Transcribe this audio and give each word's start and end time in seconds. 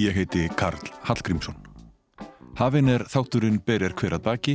Ég 0.00 0.16
heiti 0.16 0.48
Karl 0.56 0.80
Hallgrímsson. 1.04 1.56
Hafinn 2.56 2.88
er 2.88 3.02
þátturinn 3.08 3.58
Berjar 3.64 3.92
hverjað 3.92 4.22
baki, 4.24 4.54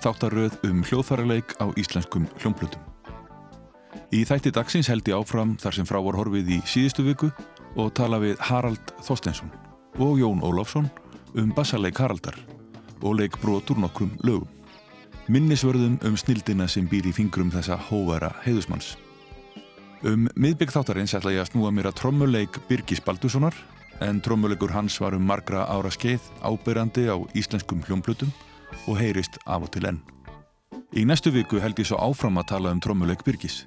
þáttaröð 0.00 0.56
um 0.68 0.80
hljóðfærarleik 0.86 1.52
á 1.60 1.68
íslenskum 1.76 2.24
hljómblutum. 2.40 2.80
Í 4.16 4.24
þætti 4.24 4.52
dagsins 4.56 4.88
held 4.88 5.08
ég 5.10 5.20
áfram 5.20 5.56
þar 5.60 5.76
sem 5.76 5.88
frá 5.88 6.00
var 6.00 6.16
horfið 6.16 6.54
í 6.56 6.60
síðustu 6.64 7.04
viku 7.04 7.28
og 7.76 7.92
tala 7.98 8.20
við 8.22 8.40
Harald 8.48 8.94
Þorstensson 9.04 9.52
og 10.00 10.16
Jón 10.22 10.40
Ólafsson 10.40 10.88
um 11.36 11.52
bassaleik 11.52 12.00
Haraldar 12.00 12.38
og 13.02 13.18
leik 13.20 13.36
brotur 13.42 13.76
nokkrum 13.76 14.14
lögum. 14.24 14.48
Minnisvörðum 15.28 15.98
um 16.08 16.16
snildina 16.16 16.64
sem 16.68 16.88
býr 16.88 17.10
í 17.10 17.12
fingrum 17.12 17.52
þessa 17.52 17.76
hóvara 17.90 18.32
heiðusmanns. 18.46 18.94
Um 20.00 20.30
miðbygg 20.32 20.72
þáttarins 20.72 21.12
ætla 21.18 21.34
ég 21.34 21.44
að 21.44 21.52
snúa 21.52 21.74
mér 21.74 21.90
að 21.90 22.00
trommuleik 22.00 22.56
Birgis 22.70 23.04
Baldurssonar 23.04 23.56
en 24.04 24.20
trommuleikur 24.20 24.72
hans 24.74 25.00
var 25.00 25.16
um 25.16 25.24
margra 25.26 25.64
ára 25.66 25.90
skeið 25.90 26.24
ábyrrandi 26.42 27.08
á 27.10 27.16
íslenskum 27.34 27.82
hljómblutum 27.86 28.30
og 28.86 28.98
heyrist 29.00 29.38
af 29.46 29.64
og 29.66 29.72
til 29.74 29.88
enn. 29.90 30.00
Í 30.96 31.04
næstu 31.04 31.32
viku 31.34 31.60
held 31.60 31.78
ég 31.78 31.88
svo 31.90 31.98
áfram 32.00 32.40
að 32.40 32.50
tala 32.54 32.72
um 32.74 32.80
trommuleik 32.80 33.24
Birgis 33.26 33.64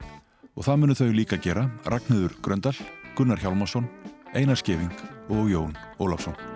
og 0.56 0.66
það 0.68 0.80
munu 0.82 0.98
þau 0.98 1.12
líka 1.16 1.40
gera 1.42 1.68
Ragnhjóður 1.86 2.38
Gröndal, 2.44 2.78
Gunnar 3.16 3.40
Hjálmarsson, 3.40 3.88
Einar 4.34 4.60
Skeving 4.60 4.92
og 5.30 5.52
Jón 5.52 5.78
Ólafsson. 6.00 6.51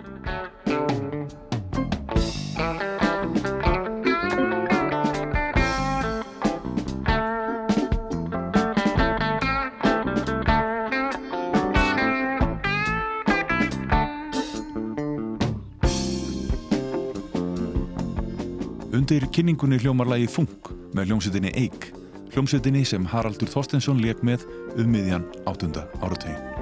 Undir 19.06 19.28
kynningunni 19.30 19.76
hljómar 19.78 20.08
lagi 20.10 20.26
Funk 20.26 20.72
með 20.98 21.12
hljómsveitinni 21.12 21.52
Eik, 21.60 21.86
hljómsveitinni 22.34 22.82
sem 22.90 23.06
Haraldur 23.06 23.46
Þorstensson 23.54 24.02
leik 24.02 24.26
með 24.26 24.48
um 24.74 24.90
miðjan 24.90 25.30
áttunda 25.46 25.86
áratögin. 26.02 26.55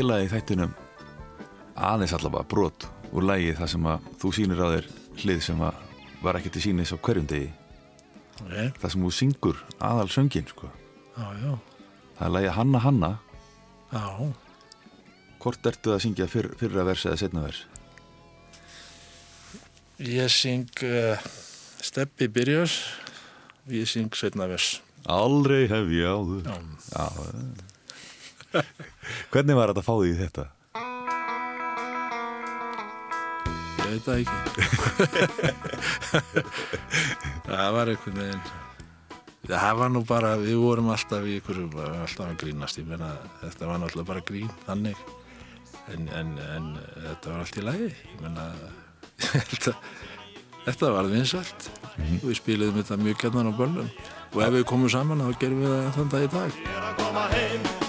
Spila 0.00 0.16
í 0.24 0.28
þættinum 0.32 0.70
aðeins 1.76 2.14
allavega 2.16 2.48
brot 2.48 2.86
úr 3.12 3.24
lægi 3.28 3.50
þar 3.58 3.68
sem 3.68 3.88
að 3.90 4.06
þú 4.22 4.30
sýnir 4.32 4.62
á 4.64 4.68
þér 4.72 4.86
hlið 5.20 5.40
sem 5.44 5.60
að 5.66 5.82
var 6.22 6.38
ekki 6.38 6.52
til 6.54 6.62
sínis 6.64 6.92
á 6.94 6.96
hverjum 6.96 7.26
degi 7.28 7.50
Nei, 8.46 8.70
þar 8.80 8.94
sem 8.94 9.04
þú 9.04 9.10
syngur 9.12 9.60
aðal 9.76 10.08
söngin 10.08 10.48
sko. 10.48 10.70
já, 11.20 11.52
það 12.16 12.24
er 12.24 12.32
lægi 12.38 12.54
Hanna 12.56 12.80
Hanna 12.80 13.10
já. 13.92 14.04
hvort 15.44 15.68
ertu 15.68 15.92
að 15.92 16.02
syngja 16.06 16.30
fyrr, 16.32 16.48
fyrra 16.56 16.86
vers 16.88 17.04
eða 17.04 17.20
setna 17.20 17.44
vers 17.44 17.60
Ég 20.00 20.32
syng 20.32 20.64
uh, 20.88 21.20
Steppi 21.84 22.30
byrjar, 22.32 22.72
ég 23.68 23.84
syng 23.84 24.08
setna 24.16 24.48
vers. 24.48 24.78
Aldrei 25.04 25.66
hef 25.68 25.92
ég 25.92 26.08
áður 26.08 26.48
Já, 26.48 26.56
Já, 26.88 27.04
eh. 27.34 27.69
Hvernig 29.32 29.58
var 29.58 29.72
þetta 29.72 29.84
að 29.84 29.88
fá 29.90 29.94
því 30.00 30.16
þetta? 30.24 30.50
ég 33.90 33.96
veit 33.96 34.04
það 34.06 34.18
ekki. 34.22 34.38
það 37.46 37.70
var 37.76 37.90
einhvern 37.92 38.20
veginn, 38.20 38.44
það 39.50 39.80
var 39.80 39.90
nú 39.94 40.02
bara, 40.06 40.34
við 40.40 40.60
vorum 40.62 40.92
alltaf 40.94 41.26
í 41.26 41.38
ykkur, 41.40 41.62
alltaf 41.88 42.26
að 42.28 42.38
grínast, 42.44 42.78
ég 42.80 42.86
meina, 42.90 43.10
þetta 43.42 43.70
var 43.70 43.82
náttúrulega 43.82 44.10
bara 44.12 44.24
grín, 44.30 44.52
þannig. 44.68 45.02
En, 45.90 46.06
en, 46.14 46.32
en 46.54 46.70
þetta 47.08 47.32
var 47.32 47.42
allt 47.42 47.58
í 47.58 47.66
lagi, 47.66 47.90
ég 47.90 48.22
meina, 48.22 48.46
þetta, 49.50 49.76
þetta 50.68 50.94
var 50.96 51.10
vinsalt. 51.10 51.70
Við 52.22 52.38
spiluðum 52.38 52.80
þetta 52.80 53.02
mjög 53.02 53.22
gætnan 53.24 53.50
á 53.50 53.54
böllum. 53.58 53.92
Og 54.30 54.42
ef 54.46 54.54
við 54.54 54.66
komum 54.70 54.92
saman, 54.92 55.26
þá 55.26 55.42
gerum 55.42 55.62
við 55.64 55.76
það 55.76 55.94
þann 55.98 56.14
dag 56.14 56.26
í 56.26 56.34
dag. 56.38 56.58
er 56.70 56.90
að 56.92 56.98
koma 57.02 57.30
heim 57.34 57.79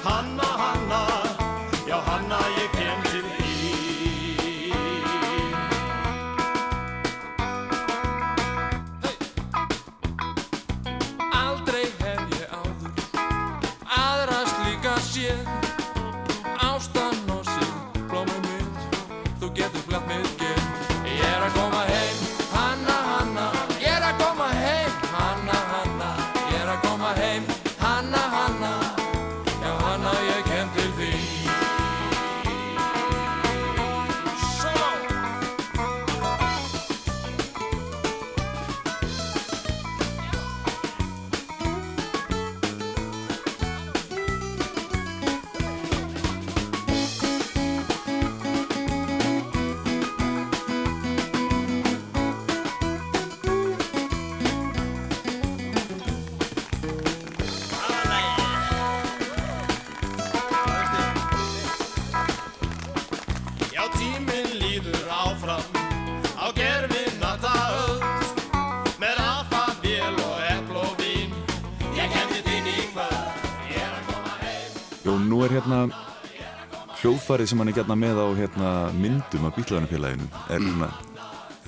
hljóðfarið 77.32 77.48
sem 77.52 77.62
hann 77.62 77.70
er 77.72 77.76
gætna 77.78 77.96
með 77.96 78.18
á 78.20 78.28
hérna, 78.36 78.70
myndum 78.98 79.46
af 79.48 79.56
bílaðanfélaginu 79.56 80.26
er 80.52 80.60
hérna, 80.60 80.88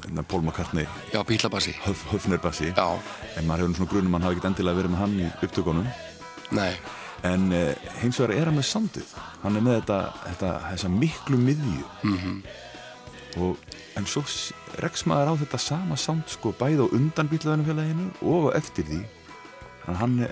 hérna 0.03 0.23
Paul 0.27 0.41
McCartney. 0.43 0.87
Já, 1.13 1.21
bílabassi 1.23 1.73
höf, 1.85 2.01
höfnerbassi. 2.11 2.73
Já, 2.75 2.87
en 3.39 3.47
maður 3.47 3.63
hefur 3.69 3.77
svona 3.79 3.91
grunum 3.93 4.13
hann 4.17 4.25
hafi 4.27 4.35
ekkert 4.35 4.49
endilega 4.51 4.79
verið 4.81 4.91
með 4.93 5.01
hann 5.03 5.15
í 5.23 5.29
upptökunum. 5.47 5.87
Nei, 6.57 6.73
en 7.23 7.45
eh, 7.55 7.75
hins 8.01 8.19
vegar 8.19 8.35
er 8.35 8.49
hann 8.51 8.57
með 8.59 8.67
soundið 8.73 9.13
hann 9.45 9.55
er 9.59 9.63
með 9.63 9.77
þetta, 9.79 9.99
þetta 10.27 10.51
þessa 10.73 10.91
miklu 10.99 11.39
miðju. 11.39 11.85
Mhm. 12.03 12.43
og 13.41 13.57
en 13.97 14.05
svo 14.05 14.21
s- 14.27 14.51
rekst 14.83 15.07
maður 15.09 15.31
á 15.33 15.41
þetta 15.41 15.57
sama 15.59 15.95
sound 15.97 16.27
sko 16.29 16.51
bæði 16.53 16.83
á 16.85 16.87
undan 16.93 17.29
bílaðanfélaginu 17.31 18.11
og 18.21 18.51
eftir 18.55 18.83
því 18.85 18.99
Þannig 19.85 19.95
að 19.95 19.97
hann 20.03 20.27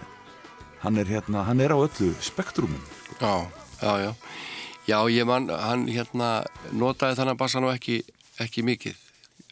hann 0.83 0.97
er 0.97 1.05
hérna, 1.09 1.43
hann 1.47 1.59
er 1.61 1.73
á 1.73 1.77
öllu 1.81 2.11
spektrumum 2.21 2.81
já, 3.19 3.47
já, 3.81 3.93
já 4.05 4.11
Já, 4.89 4.97
ég 5.13 5.27
man, 5.29 5.49
hann 5.49 5.85
hérna 5.91 6.31
notaði 6.73 7.19
þannig 7.19 7.39
bassa 7.39 7.61
nú 7.61 7.69
ekki, 7.71 8.01
ekki 8.41 8.63
mikið. 8.65 8.97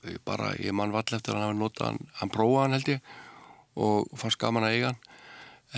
Ég 0.10 0.22
bara, 0.26 0.54
ég 0.58 0.74
man 0.74 0.94
vall 0.96 1.06
eftir 1.06 1.36
hann 1.36 1.46
hafi 1.46 1.60
notað 1.60 1.92
hann, 1.92 2.02
hann 2.22 2.34
prófaði 2.34 2.64
hann 2.64 2.78
held 2.78 2.92
ég 2.96 3.14
og 3.80 4.10
fannst 4.20 4.40
gaman 4.42 4.66
að 4.68 4.76
eiga 4.78 4.92
hann. 4.92 5.02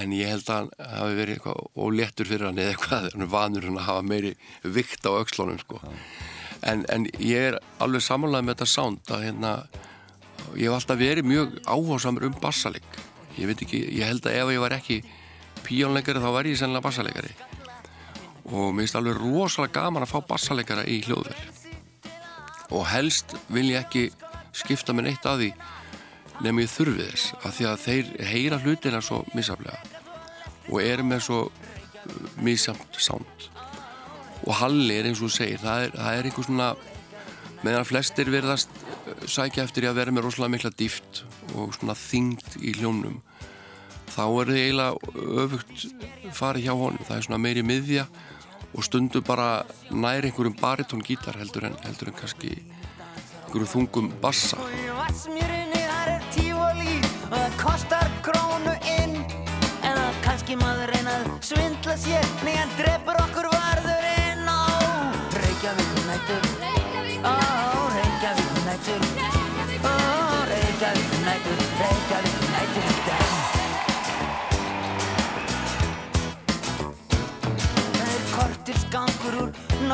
En 0.02 0.14
ég 0.16 0.30
held 0.32 0.48
að 0.48 0.60
hann 0.62 0.92
hafi 0.96 1.18
verið 1.18 1.38
eitthvað 1.38 1.64
óléttur 1.84 2.30
fyrir 2.30 2.48
hann 2.48 2.62
eða 2.62 2.76
eitthvað, 2.76 3.10
hann 3.12 3.26
er 3.26 3.32
vanur 3.34 3.68
hann 3.68 3.82
að 3.82 3.90
hafa 3.90 4.06
meiri 4.08 4.36
vikt 4.64 5.10
á 5.10 5.12
öxlunum 5.20 5.60
sko. 5.60 5.82
en, 6.62 6.86
en 6.90 7.08
ég 7.20 7.52
er 7.52 7.58
alveg 7.82 8.04
samanlega 8.06 8.46
með 8.46 8.60
þetta 8.60 8.70
sound 8.70 9.14
að 9.14 9.26
hérna 9.28 9.54
ég 10.58 10.68
hef 10.68 10.78
alltaf 10.78 11.00
verið 11.00 11.28
mjög 11.28 11.58
áhásamur 11.66 12.28
um 12.28 12.38
bassaleg 12.42 13.00
ég 13.38 13.50
veit 13.50 13.64
ekki, 13.66 13.82
ég 13.98 14.06
held 14.08 14.28
að 14.28 14.38
ef 14.42 14.54
ég 14.54 14.64
var 14.64 14.76
ekki 14.78 15.00
píjónleikari 15.66 16.22
þá 16.22 16.30
væri 16.36 16.54
ég 16.54 16.62
sennilega 16.62 16.88
bassalegari 16.88 17.34
og 18.50 18.72
mér 18.74 18.86
finnst 18.86 18.98
alveg 19.00 19.20
rosalega 19.22 19.82
gaman 19.82 20.06
að 20.06 20.14
fá 20.16 20.20
bassalegara 20.34 20.88
í 20.90 21.02
hljóðvel 21.06 21.38
og 22.72 22.88
helst 22.88 23.36
vil 23.52 23.70
ég 23.74 23.84
ekki 23.84 24.10
skipta 24.56 24.96
með 24.96 25.10
neitt 25.10 25.28
að 25.28 25.44
því 25.44 25.50
nefnum 26.42 26.62
ég 26.64 26.72
þurfi 26.72 27.08
þess 27.08 27.34
af 27.42 27.58
því 27.58 27.68
að 27.70 27.82
þeir 27.86 28.14
heyra 28.32 28.62
hlutina 28.64 29.02
svo 29.06 29.22
misaflega 29.36 29.80
og 30.72 30.80
eru 30.82 31.06
með 31.06 31.26
svo 31.26 31.42
uh, 31.50 32.22
misjamt 32.42 32.98
sound. 33.02 33.50
Og 34.48 34.56
Halli 34.58 34.96
er 34.98 35.10
eins 35.10 35.22
og 35.22 35.34
segir 35.34 35.62
það 35.62 35.88
er, 35.88 35.96
það 35.98 36.18
er 36.18 36.30
einhver 36.30 36.48
svona 36.48 36.70
meðan 37.62 37.86
flestir 37.86 38.32
verðast 38.34 38.72
uh, 38.74 39.26
sækja 39.30 39.68
eftir 39.68 39.90
að 39.90 40.00
vera 40.00 40.16
með 40.16 40.28
rosalega 40.28 40.56
mikla 40.56 40.74
dýft 40.80 41.24
og 41.54 41.76
svona 41.78 41.98
þyngd 41.98 42.58
í 42.62 42.74
hljónum 42.80 43.20
þá 44.12 44.24
er 44.26 44.50
þið 44.52 44.62
eiginlega 44.62 45.14
öfugt 45.46 45.86
farið 46.36 46.66
hjá 46.68 46.74
honum. 46.76 47.06
Það 47.08 47.18
er 47.18 47.28
svona 47.28 47.44
meiri 47.46 47.64
miðja 47.64 48.08
og 48.76 48.86
stundu 48.86 49.22
bara 49.26 49.64
nær 49.92 50.26
einhverjum 50.26 50.56
baritón 50.60 51.04
gítar 51.04 51.38
heldur 51.40 51.68
en, 51.70 51.76
heldur 51.86 52.12
en 52.12 52.18
kannski 52.18 52.52
einhverjum 52.56 53.72
þungum 53.74 54.12
bassa. 54.24 54.60
Í 54.72 54.88
vassmjörinni 54.96 55.84
þar 55.92 56.12
er 56.16 56.28
tífóli 56.36 56.98
og 57.28 57.36
það 57.36 57.58
kostar 57.64 58.12
krónu 58.26 58.76
inn. 58.98 59.18
En 59.82 59.98
það 59.98 60.20
kannski 60.26 60.60
maður 60.62 60.94
reynað 60.96 61.32
svindla 61.52 61.98
sér 62.00 62.28
nei 62.46 62.56
hann 62.56 62.76
drefur 62.80 63.24
okkur 63.26 63.50
varðurinn 63.56 64.46
á 64.48 64.64
Reykjavík 65.42 65.98
nættur 66.10 66.52
Reykjavík. 66.62 67.26
Nættur 68.68 69.11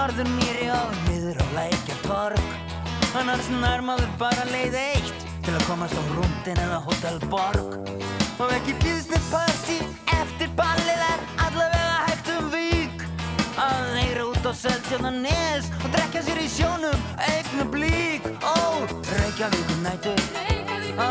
úr 0.07 0.13
norður 0.13 0.29
mýri 0.37 0.67
og 0.71 0.91
niður 1.07 1.39
á 1.43 1.47
lækja 1.55 1.95
torg 2.05 2.43
Annars 3.17 3.47
nær 3.51 3.81
maður 3.83 4.09
bara 4.19 4.45
leið 4.47 4.75
eitt 4.79 5.25
til 5.43 5.55
að 5.55 5.65
komast 5.67 5.97
á 5.99 6.03
rúndin 6.13 6.59
eða 6.59 6.77
Hotel 6.85 7.17
Borg. 7.31 7.89
Og 8.39 8.51
ekki 8.55 8.75
business 8.83 9.27
party 9.31 9.79
eftir 10.15 10.51
ballið 10.59 11.01
er 11.07 11.23
allavega 11.47 11.97
hægt 12.05 12.31
um 12.35 12.47
vík. 12.53 13.03
Að 13.57 13.89
heyra 13.97 14.27
út 14.29 14.47
á 14.47 14.53
seltjóna 14.61 15.11
nes 15.17 15.67
og 15.81 15.89
drekja 15.95 16.23
sér 16.27 16.43
í 16.43 16.47
sjónum 16.51 17.03
eignu 17.27 17.67
blík 17.73 18.29
Ó, 18.45 18.55
Reykjavík 19.09 19.75
nættur 19.81 20.23
Ó, 21.01 21.09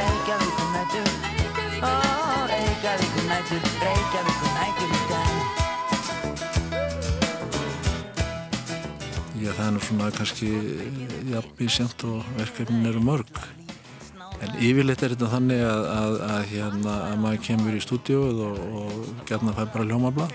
Reykjavík 0.00 0.60
nættur 0.74 1.08
Ó, 1.80 1.94
Reykjavík 2.52 3.18
nættur 3.30 3.72
Reykjavík 3.86 4.46
nættur 4.58 4.96
í 5.00 5.02
den 5.14 5.35
Já, 9.46 9.52
það 9.54 9.66
er 9.66 9.74
nú 9.76 9.80
svona 9.84 10.06
kannski 10.10 10.46
jafnví 11.30 11.66
sent 11.70 12.02
og 12.08 12.24
verkefnin 12.34 12.88
eru 12.88 12.98
mörg. 12.98 13.28
En 14.42 14.56
yfirleitt 14.58 15.04
er 15.06 15.12
þetta 15.14 15.28
þannig 15.30 15.62
að, 15.62 15.84
að, 15.92 16.14
að, 16.26 16.40
hérna, 16.50 16.94
að 17.12 17.20
maður 17.22 17.44
kemur 17.44 17.76
í 17.76 17.82
stúdíóið 17.84 18.40
og, 18.48 18.58
og 18.80 19.22
gerna 19.28 19.54
fær 19.54 19.70
bara 19.70 19.86
hljómablað. 19.86 20.34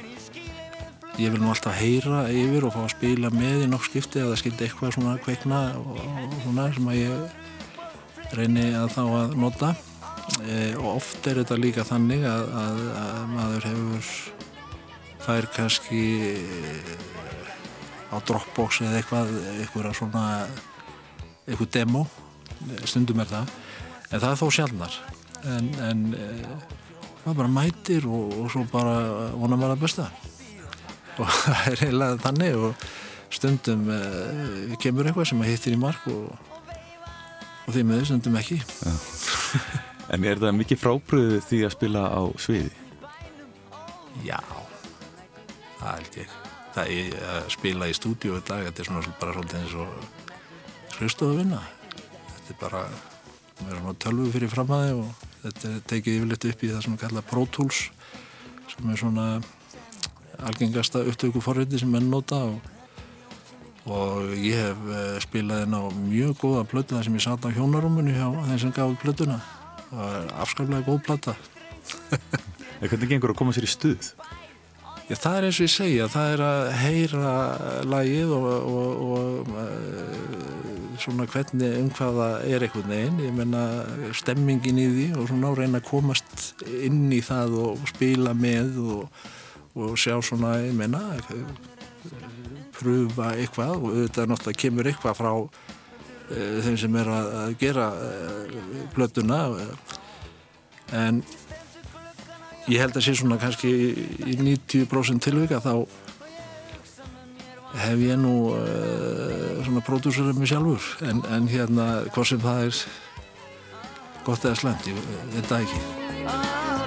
Ég 1.19 1.35
vil 1.35 1.41
nú 1.43 1.51
alltaf 1.51 1.75
heyra 1.81 2.23
yfir 2.31 2.69
og 2.69 2.75
fá 2.77 2.79
að 2.85 2.93
spila 2.93 3.33
með 3.35 3.65
í 3.65 3.69
nokk 3.73 3.89
skipti 3.89 4.23
eða 4.23 4.39
skildi 4.39 4.69
eitthvað 4.69 4.95
svona 4.95 5.17
kveikna 5.25 5.61
og, 5.81 5.99
og 5.99 6.39
svona 6.45 6.71
sem 6.77 6.91
að 6.93 6.99
ég 7.01 8.33
reyni 8.39 8.67
að 8.79 8.89
þá 8.95 9.01
að 9.09 9.39
nota. 9.43 9.75
E, 10.39 10.61
og 10.77 10.87
oft 10.93 11.27
er 11.27 11.43
þetta 11.43 11.59
líka 11.59 11.89
þannig 11.91 12.23
að, 12.31 12.47
að, 12.63 12.83
að 13.03 13.23
maður 13.35 13.71
hefur 13.73 14.13
fær 15.27 15.51
kannski 15.59 16.05
á 18.11 18.15
Dropbox 18.27 18.83
eða 18.85 18.99
eitthvað 18.99 19.33
eitthvað 19.55 19.95
svona 19.97 20.25
eitthvað 21.47 21.73
demo. 21.77 22.05
Stundum 22.85 23.23
er 23.23 23.31
það. 23.31 23.57
En 24.11 24.19
það 24.19 24.29
er 24.31 24.39
þó 24.41 24.47
sjálfnar 24.53 25.01
en, 25.47 25.69
en 25.81 26.01
e, 26.13 26.25
maður 27.23 27.37
bara 27.41 27.53
mætir 27.53 28.07
og, 28.09 28.33
og 28.41 28.51
svo 28.53 28.65
bara 28.71 28.95
vona 29.37 29.57
maður 29.57 29.77
að 29.77 29.85
besta. 29.85 30.09
Og 31.17 31.31
það 31.41 31.71
er 31.71 31.85
eiginlega 31.87 32.19
þannig 32.25 32.59
og 32.67 32.85
stundum 33.31 33.87
e, 33.93 34.01
kemur 34.81 35.09
eitthvað 35.09 35.31
sem 35.31 35.43
að 35.43 35.53
hittir 35.53 35.77
í 35.77 35.81
mark 35.81 36.05
og, 36.11 36.29
og 37.65 37.73
því 37.73 37.87
með 37.87 38.05
stundum 38.11 38.37
ekki. 38.41 38.61
En 40.11 40.27
er 40.27 40.41
það 40.41 40.57
mikið 40.59 40.81
frábriðið 40.81 41.43
því 41.47 41.65
að 41.67 41.75
spila 41.77 42.07
á 42.11 42.21
sviði? 42.41 42.71
Já, 44.27 44.39
það 45.79 45.93
held 45.95 46.23
ég. 46.25 46.50
Það 46.71 46.91
er 46.95 47.15
að 47.27 47.47
spila 47.51 47.87
í 47.91 47.95
stúdíu 47.95 48.37
í 48.37 48.43
dag, 48.47 48.65
þetta 48.69 48.83
er 48.83 48.87
svona 48.87 49.15
bara 49.19 49.33
svolítið 49.35 49.59
eins 49.59 49.73
og 49.81 50.99
hlustuðu 50.99 51.33
að 51.33 51.41
vinna. 51.41 51.61
Þetta 52.35 52.53
er 52.53 52.59
bara, 52.61 52.83
það 53.57 53.71
er 53.71 53.79
svona 53.81 53.95
tölvu 54.05 54.27
fyrir 54.35 54.51
framæði 54.51 54.93
og 55.01 55.25
þetta 55.41 55.71
er 55.71 55.81
tekið 55.91 56.19
yfirleitt 56.19 56.47
upp 56.51 56.63
í 56.63 56.69
það 56.71 56.85
sem 56.85 56.99
kalla 57.01 57.25
Pro 57.31 57.47
Tools 57.57 57.81
sem 58.71 58.91
er 58.93 59.01
svona 59.01 59.25
algengasta 60.41 61.01
upptöku 61.05 61.41
forriti 61.43 61.79
sem 61.81 61.91
menn 61.91 62.07
nota 62.09 62.39
og, 62.47 62.69
og 63.91 64.31
ég 64.37 64.57
hef 64.57 64.87
eh, 64.95 65.17
spilað 65.25 65.65
inn 65.65 65.75
á 65.77 65.83
mjög 65.97 66.37
góða 66.41 66.63
plötu 66.71 66.95
þar 66.95 67.07
sem 67.09 67.17
ég 67.19 67.25
satt 67.25 67.45
á 67.45 67.49
hjónarúmunu 67.51 68.15
hjá 68.15 68.29
þeim 68.47 68.61
sem 68.63 68.73
gaf 68.77 68.95
plötuna. 69.03 69.41
Það 69.89 70.01
var 70.05 70.33
afskaplega 70.45 70.87
góð 70.87 71.03
plata. 71.09 71.35
En 72.81 72.89
hvernig 72.89 73.11
gengur 73.11 73.29
að 73.29 73.37
koma 73.37 73.51
sér 73.53 73.67
í 73.67 73.69
stuð? 73.69 74.07
Já, 75.11 75.17
það 75.19 75.33
er 75.37 75.45
eins 75.49 75.57
og 75.57 75.65
ég 75.65 75.71
segja, 75.73 76.05
það 76.07 76.29
er 76.31 76.41
að 76.45 76.61
heyra 76.79 77.31
lagið 77.83 78.29
og, 78.31 78.45
og, 78.71 79.01
og 79.11 79.49
uh, 79.59 80.93
svona 81.03 81.25
hvernig 81.33 81.73
um 81.81 81.89
hvað 81.97 82.19
það 82.21 82.45
er 82.47 82.63
einhvern 82.63 82.93
veginn, 82.93 83.17
ég 83.25 83.33
menna 83.35 83.63
stemmingin 84.15 84.79
í 84.79 84.85
því 84.93 85.07
og 85.17 85.27
svona 85.27 85.51
reyna 85.57 85.81
að 85.81 85.89
komast 85.89 86.63
inn 86.63 87.11
í 87.11 87.19
það 87.27 87.57
og 87.59 87.83
spila 87.91 88.31
með 88.39 88.79
og, 88.85 89.19
og 89.75 89.99
sjá 89.99 90.15
svona, 90.23 90.53
ég 90.63 90.79
menna, 90.79 91.03
pröfa 92.79 93.33
eitthvað 93.35 93.75
og 93.81 93.91
auðvitað 93.91 94.31
náttúrulega 94.31 94.63
kemur 94.63 94.91
eitthvað 94.93 95.19
frá 95.19 95.31
uh, 95.35 96.57
þeim 96.69 96.81
sem 96.85 96.99
er 97.03 97.15
að, 97.17 97.59
gera 97.59 97.91
blötuna 98.95 99.43
en 100.95 101.19
ég 102.71 102.79
held 102.79 102.95
að 102.95 103.05
sé 103.05 103.13
svona 103.19 103.37
kannski 103.41 103.69
í 104.31 104.37
90% 104.39 105.23
tilvika 105.25 105.59
þá 105.63 105.73
hef 107.81 108.03
ég 108.03 108.19
nú 108.19 108.51
uh, 108.51 109.61
svona 109.63 109.83
pródúsur 109.85 110.31
um 110.31 110.39
mig 110.39 110.51
sjálfur. 110.51 110.83
En, 111.07 111.23
en 111.31 111.47
hérna 111.51 112.03
hvað 112.11 112.29
sem 112.31 112.43
það 112.43 112.67
er 112.67 112.81
gott 114.25 114.45
eða 114.45 114.59
slemt, 114.59 114.87
ég 114.87 114.99
veit 115.35 115.47
það 115.49 115.65
ekki. 115.65 115.79
Ó, 116.27 116.35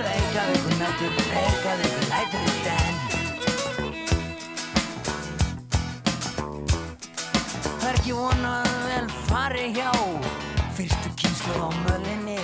Reykjavík 0.01 0.65
nættur, 0.81 1.13
Reykjavík 1.33 1.93
nættur 2.13 2.43
í 2.45 2.57
den 2.65 3.03
Það 7.65 7.89
er 7.91 7.99
ekki 8.01 8.19
vonað 8.19 8.73
vel 8.89 9.09
fari 9.29 9.67
hjá. 9.77 9.93
Fyrstu 10.75 11.13
kynslu 11.21 11.55
á 11.63 11.71
mölinni 11.85 12.41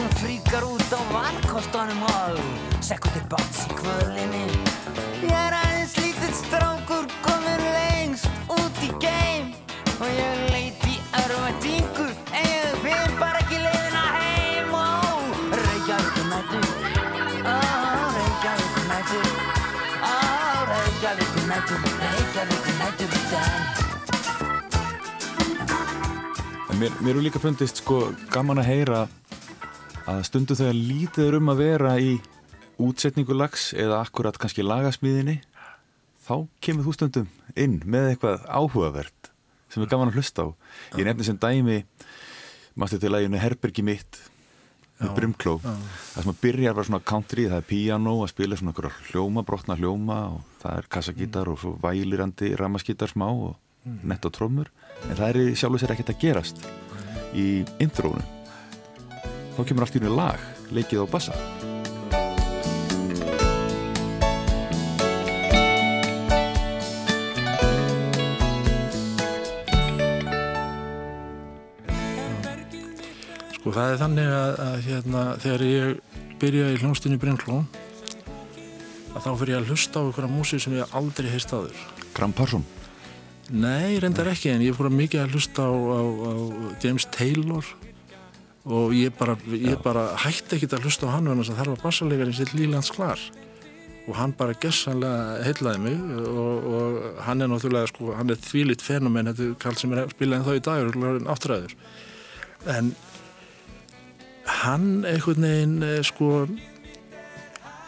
Hún 0.00 0.10
fríkar 0.18 0.64
út 0.66 0.90
á 0.90 1.00
valkostunum 1.12 2.02
og 2.02 2.69
sekund 2.90 3.16
er 3.20 3.26
bátt 3.30 3.58
í 3.62 3.74
kvölinni 3.78 4.46
Ég 5.22 5.30
er 5.30 5.54
aðeins 5.54 5.92
lítið 6.00 6.32
strákur 6.34 7.04
komin 7.22 7.60
lengst 7.76 8.26
út 8.50 8.78
í 8.82 8.88
geim. 9.02 9.52
Og 10.00 10.08
ég 10.10 10.40
leit 10.50 10.80
í 10.88 10.96
örfatingu 11.20 12.06
en 12.34 12.48
ég 12.48 12.78
finn 12.82 13.14
bara 13.20 13.38
ekki 13.44 13.60
leiðina 13.62 14.04
heim. 14.16 14.72
Og 14.74 15.54
Reykjavík 15.60 16.16
um 16.22 16.28
nættu 16.32 16.58
Reykjavík 18.16 18.74
um 18.80 18.86
nættu 18.90 19.20
Reykjavík 20.72 21.34
um 21.36 21.46
nættu 21.52 21.74
Reykjavík 22.00 22.66
um 22.72 22.76
nættu 22.82 23.04
við 23.12 23.24
dag 23.36 23.62
Mér, 26.80 26.92
mér 27.04 27.12
eru 27.12 27.22
líka 27.28 27.38
fundist 27.38 27.76
sko 27.84 27.96
gaman 28.32 28.58
að 28.64 28.70
heyra 28.72 29.00
að 30.08 30.22
stundu 30.26 30.56
þegar 30.56 30.74
lítið 30.74 31.26
er 31.28 31.34
um 31.38 31.50
að 31.52 31.60
vera 31.60 31.92
í 32.00 32.16
útsetningu 32.80 33.36
lags 33.36 33.70
eða 33.76 34.00
akkurat 34.04 34.38
kannski 34.40 34.64
lagasmíðinni 34.66 35.40
þá 36.26 36.34
kemur 36.64 36.86
þú 36.88 36.96
stundum 36.96 37.30
inn 37.58 37.80
með 37.84 38.12
eitthvað 38.14 38.44
áhugavert 38.48 39.30
sem 39.70 39.84
er 39.84 39.90
gaman 39.90 40.10
að 40.10 40.18
hlusta 40.18 40.46
á. 40.46 40.48
Ég 40.98 41.06
nefni 41.06 41.26
sem 41.26 41.38
dæmi 41.38 41.84
mástu 42.78 42.98
til 42.98 43.12
læginu 43.12 43.38
Herbergi 43.38 43.84
mitt 43.86 44.18
með 45.00 45.14
Brimkló. 45.16 45.56
það 45.62 46.24
sem 46.24 46.32
að 46.32 46.40
byrjar 46.42 46.76
bara 46.76 46.88
svona 46.88 47.06
country 47.12 47.46
það 47.48 47.62
er 47.62 47.68
piano 47.70 48.14
að 48.20 48.32
spila 48.34 48.58
svona 48.58 48.74
okkur 48.74 48.90
hljóma, 49.10 49.44
brotna 49.48 49.76
hljóma 49.78 50.18
og 50.34 50.60
það 50.60 50.76
er 50.76 50.90
kassagítar 50.96 51.50
og 51.52 51.60
svo 51.62 51.72
vælirandi 51.80 52.52
ramaskítar 52.60 53.12
smá 53.12 53.28
og 53.30 53.56
nett 54.04 54.28
og 54.28 54.36
trómur 54.36 54.68
en 55.08 55.16
það 55.16 55.26
er 55.30 55.40
í 55.40 55.56
sjálfu 55.56 55.80
sér 55.80 55.96
ekkert 55.96 56.14
að 56.14 56.22
gerast 56.26 56.62
í 57.32 57.48
intrónu 57.80 58.22
þá 59.56 59.64
kemur 59.64 59.86
allt 59.86 59.96
í 59.96 60.02
unni 60.02 60.16
lag 60.20 60.48
leikið 60.68 61.06
á 61.08 61.12
bassa 61.16 61.69
Sko 73.70 73.78
það 73.78 73.92
er 73.92 73.98
þannig 74.00 74.28
að, 74.34 74.52
að 74.64 74.72
hérna, 74.82 75.20
þegar 75.38 75.62
ég 75.62 76.22
byrjaði 76.42 76.74
í 76.74 76.78
hljónstinni 76.80 77.18
Brynkló 77.22 77.58
að 79.14 79.20
þá 79.22 79.28
fyrir 79.28 79.50
ég 79.52 79.58
að 79.60 79.68
hlusta 79.70 80.00
á 80.02 80.06
einhverja 80.08 80.30
músík 80.32 80.62
sem 80.64 80.72
ég 80.74 80.94
aldrei 80.98 81.28
heist 81.30 81.52
áður. 81.54 81.76
Gram 82.16 82.32
Parsson 82.34 82.64
Nei, 83.54 84.00
reyndar 84.02 84.26
ekki, 84.32 84.50
en 84.50 84.64
ég 84.64 84.74
fór 84.74 84.88
að 84.88 84.96
mikið 84.98 85.22
að 85.22 85.36
hlusta 85.36 85.68
á, 85.70 85.70
á, 85.70 86.00
á 86.02 86.32
James 86.82 87.06
Taylor 87.14 87.68
og 88.66 88.96
ég 88.98 89.14
bara, 89.20 89.36
ég 89.54 89.78
bara 89.84 90.02
hætti 90.24 90.56
ekkit 90.56 90.74
að 90.74 90.88
hlusta 90.88 91.06
á 91.06 91.14
hann 91.14 91.30
en 91.30 91.42
það 91.46 91.70
var 91.70 91.84
bassalegarinn 91.84 92.34
sitt 92.40 92.50
Lílands 92.58 92.90
Klar. 92.96 93.22
Og 94.08 94.18
hann 94.18 94.34
bara 94.34 94.56
gessanlega 94.58 95.44
heitlaði 95.46 95.84
mig 95.84 96.24
og, 96.24 96.66
og 96.72 97.22
hann 97.22 97.46
er 97.46 97.52
náttúrulega 97.54 97.92
sko, 97.92 98.16
hann 98.18 98.34
er 98.34 98.42
þvílitt 98.48 98.82
fenomen, 98.82 99.30
þetta 99.30 99.46
er 99.46 99.54
kall 99.62 99.78
sem 99.78 99.94
er 99.94 100.02
að 100.08 100.16
spila 100.16 100.40
en 100.40 100.48
þá 100.48 100.52
í 100.56 100.64
dag, 100.66 100.90
er 100.90 101.30
áttræður. 101.36 101.76
En 102.74 102.90
hann 104.64 105.04
einhvern 105.08 105.46
veginn 105.46 105.82
eh, 105.86 106.00
sko 106.06 106.46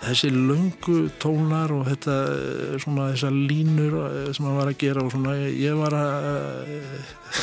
þessi 0.02 0.32
löngu 0.34 1.06
tónar 1.22 1.72
og 1.74 1.86
þetta 1.90 2.16
eh, 2.32 2.76
svona 2.82 3.10
þessar 3.12 3.36
línur 3.36 3.98
eh, 4.02 4.32
sem 4.34 4.48
hann 4.48 4.58
var 4.60 4.72
að 4.72 4.80
gera 4.82 5.04
og 5.04 5.12
svona 5.14 5.36
ég 5.46 5.78
var 5.78 5.96
að 5.98 6.72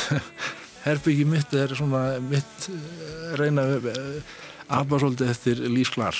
herbyggi 0.86 1.26
mitt 1.28 1.54
er 1.56 1.74
svona 1.78 2.04
mitt 2.24 2.70
reyna 3.40 3.66
apa 4.70 5.00
svolítið 5.00 5.32
eftir 5.34 5.64
Lís 5.68 5.90
Klar 5.92 6.16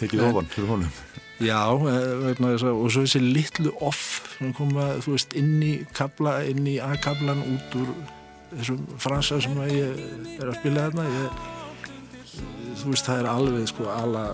tekið 0.00 0.24
ofan 0.30 0.48
fyrir 0.50 0.70
honum. 0.70 0.92
Já, 1.40 1.72
og 1.72 2.90
svo 2.92 3.02
þessi 3.04 3.20
litlu 3.24 3.70
off 3.84 4.34
sem 4.34 4.52
koma, 4.56 4.90
þú 5.04 5.14
veist, 5.14 5.36
inn 5.40 5.60
í 5.64 5.72
kabla, 5.96 6.42
inn 6.48 6.66
í 6.68 6.76
A-kablan 6.84 7.40
út 7.44 7.76
úr 7.80 7.94
þessum 8.50 8.82
frasa 9.00 9.38
sem 9.40 9.56
ég 9.70 10.02
er 10.36 10.50
að 10.50 10.58
spila 10.58 10.88
þarna 10.88 11.06
ég, 11.08 11.40
þú 12.82 12.94
veist, 12.94 13.06
það 13.08 13.22
er 13.22 13.30
alveg 13.34 13.70
sko 13.70 13.90
alla 13.94 14.26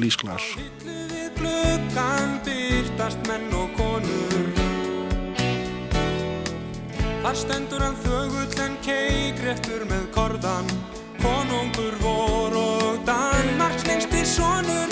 lísklar 0.00 0.50
Við 0.86 1.30
gluggan 1.40 2.38
byrtast 2.46 3.28
menn 3.30 3.48
og 3.56 3.72
konur 3.78 4.50
Þar 7.20 7.36
stendur 7.36 7.82
hann 7.84 7.98
þögull 8.02 8.62
en 8.64 8.72
keikreftur 8.82 9.84
með 9.86 10.06
korðan. 10.16 10.70
Konungur 11.20 11.94
vor 12.00 12.56
og 12.58 12.96
Danmarks 13.06 13.84
lengstir 13.86 14.24
sonur. 14.26 14.90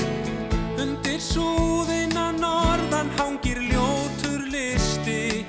Undir 0.79 1.19
súðina 1.25 2.29
norðan 2.37 3.11
hangir 3.19 3.59
ljótur 3.73 4.45
listi. 4.53 5.47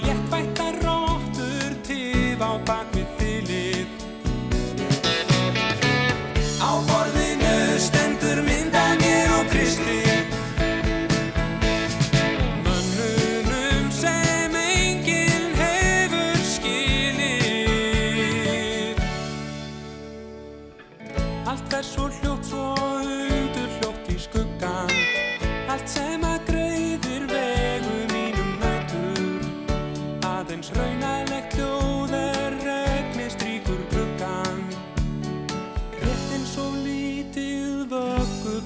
Léttvættar 0.00 0.80
róttur 0.82 1.76
tif 1.86 2.42
á 2.42 2.58
bakvið 2.66 3.03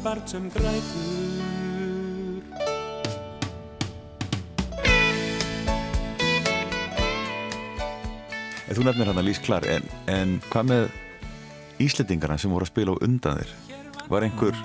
barn 0.08 0.24
sem 0.24 0.44
grætur. 0.48 1.16
En 8.68 8.76
þú 8.76 8.84
nefnir 8.86 9.08
hann 9.08 9.20
að 9.20 9.26
Lís 9.26 9.40
Klar 9.44 9.66
en, 9.68 9.84
en 10.08 10.38
hvað 10.48 10.70
með 10.70 10.86
Íslendingarna 11.84 12.38
sem 12.40 12.52
voru 12.52 12.64
að 12.64 12.72
spila 12.72 12.94
á 12.96 13.02
undan 13.04 13.40
þér? 13.40 13.52
Var 14.08 14.26
einhver 14.28 14.62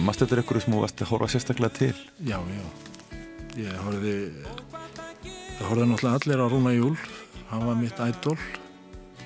maður 0.00 0.22
þetta 0.22 0.36
er 0.36 0.42
einhverju 0.42 0.64
sem 0.64 0.74
þú 0.74 0.80
varst 0.86 1.04
að 1.04 1.12
horfa 1.12 1.28
sérstaklega 1.34 1.76
til? 1.76 1.92
Já, 2.24 2.38
já. 2.40 2.64
Ég 3.60 3.76
horfði 3.84 4.14
það 5.58 5.66
horfði 5.68 5.90
náttúrulega 5.90 6.14
allir 6.16 6.44
á 6.44 6.46
Rúna 6.48 6.72
Júl. 6.76 6.96
Hann 7.52 7.66
var 7.68 7.76
mitt 7.76 8.00
ædol 8.00 8.38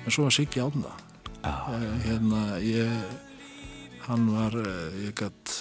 en 0.03 0.11
svo 0.11 0.27
var 0.27 0.35
Siggi 0.35 0.59
Átna 0.63 0.91
Já. 1.39 1.55
hérna 2.03 2.43
ég 2.59 3.26
hann 4.07 4.27
var, 4.31 4.55
eh, 4.55 5.07
ég 5.07 5.15
gætt 5.17 5.55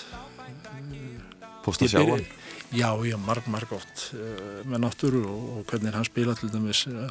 Fórst 1.65 1.83
að 1.83 1.95
sjá 1.95 2.03
hann 2.03 2.26
Já, 2.75 2.91
já, 3.07 3.15
marg, 3.23 3.47
marg 3.47 3.71
oft 3.76 4.09
uh, 4.19 4.62
með 4.67 4.81
náttúru 4.83 5.21
og, 5.31 5.43
og 5.55 5.69
hvernig 5.71 5.95
hann 5.95 6.07
spila 6.07 6.35
til 6.35 6.50
dæmis 6.50 6.83
uh, 6.91 7.07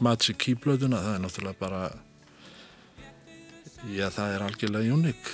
Magic 0.00 0.38
Key-blöðuna, 0.40 0.96
það 1.04 1.16
er 1.18 1.22
náttúrulega 1.22 1.60
bara 1.60 1.82
já, 3.92 4.08
það 4.08 4.32
er 4.32 4.46
algjörlega 4.46 4.96
unik 4.96 5.30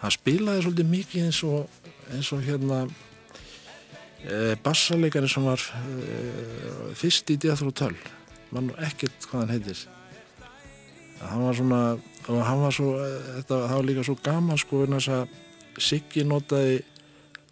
hann 0.00 0.16
spilaði 0.16 0.64
svolítið 0.64 0.90
mikið 0.94 1.28
eins 1.28 1.42
og 1.44 1.80
eins 2.14 2.32
og 2.32 2.44
hérna 2.48 2.80
uh, 2.88 4.54
bassaleikari 4.64 5.28
sem 5.30 5.44
var 5.46 5.60
uh, 5.60 6.90
fyrst 6.96 7.30
í 7.32 7.38
Deathrow 7.44 7.76
Töll 7.76 7.96
mann 8.56 8.72
ekkert 8.80 9.28
hvað 9.28 9.44
hann 9.44 9.54
heitir 9.58 9.84
hann 11.20 11.44
var 11.44 11.58
svona 11.58 11.82
hann 12.28 12.62
var 12.62 12.74
svo, 12.74 12.94
eh, 13.00 13.18
þetta, 13.40 13.60
það 13.66 13.76
var 13.76 13.88
líka 13.88 14.06
svo 14.06 14.16
gaman 14.22 14.60
sko, 14.60 14.84
vegna 14.84 15.00
þess 15.00 15.14
að 15.18 15.38
Siggi 15.80 16.24
notaði 16.26 16.80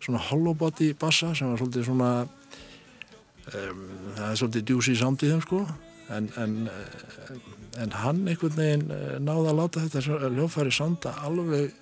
svona 0.02 0.20
hollow 0.28 0.54
body 0.58 0.92
bassa 0.98 1.30
sem 1.34 1.48
var 1.48 1.60
svolítið 1.60 1.86
svona 1.86 2.10
um, 2.26 3.84
það 4.16 4.30
er 4.30 4.40
svolítið 4.40 4.64
djúsi 4.68 4.94
í 4.94 4.98
þeim 4.98 5.42
sko. 5.44 5.64
En, 6.12 6.28
en, 6.40 6.54
eh, 6.72 7.36
en 7.82 7.92
hann 8.02 8.22
einhvern 8.28 8.56
veginn 8.56 8.86
eh, 8.90 9.18
náði 9.20 9.50
að 9.50 9.58
láta 9.60 9.84
þetta 9.84 10.30
hljófæri 10.32 10.72
sanda 10.72 11.12
alveg 11.24 11.74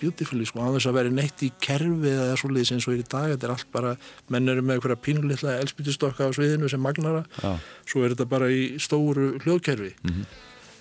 beautifully 0.00 0.46
sko, 0.48 0.64
á 0.64 0.72
þess 0.76 0.88
að 0.88 0.96
vera 0.96 1.12
neitt 1.12 1.42
í 1.44 1.50
kerfi 1.60 2.12
eða 2.12 2.36
svolítið 2.40 2.74
eins 2.76 2.88
og 2.88 2.96
í 2.96 3.04
dag, 3.04 3.32
þetta 3.34 3.48
er 3.48 3.54
allt 3.54 3.72
bara 3.72 3.94
menn 4.32 4.48
eru 4.48 4.64
með 4.64 4.78
einhverja 4.78 5.02
pínulitla 5.04 5.56
elspýtustokka 5.60 6.28
á 6.28 6.36
sviðinu 6.36 6.70
sem 6.72 6.80
magnara, 6.80 7.26
Já. 7.40 7.56
svo 7.88 8.04
er 8.04 8.14
þetta 8.14 8.28
bara 8.30 8.48
í 8.52 8.62
stóru 8.80 9.34
hljóðkerfi 9.44 9.92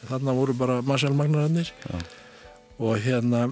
þarna 0.08 0.36
voru 0.38 0.56
bara 0.58 0.79
Marcel 0.86 1.15
Magnararnir 1.18 1.72
og 2.79 2.96
hérna 3.03 3.50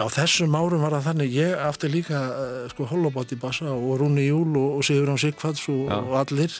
á 0.00 0.06
þessum 0.08 0.54
árum 0.56 0.84
var 0.84 0.96
það 0.96 1.08
þannig 1.10 1.34
ég 1.36 1.64
aftur 1.64 1.92
líka 1.92 2.20
uh, 2.20 2.68
sko 2.72 2.86
Hollobot 2.90 3.34
í 3.34 3.40
bassa 3.40 3.72
og 3.72 3.98
Rúni 4.00 4.28
Júl 4.28 4.54
og, 4.60 4.80
Sigurðan 4.86 5.20
Sigfads 5.20 5.66
og, 5.72 5.82
Já. 5.90 5.98
og 6.00 6.14
allir. 6.22 6.54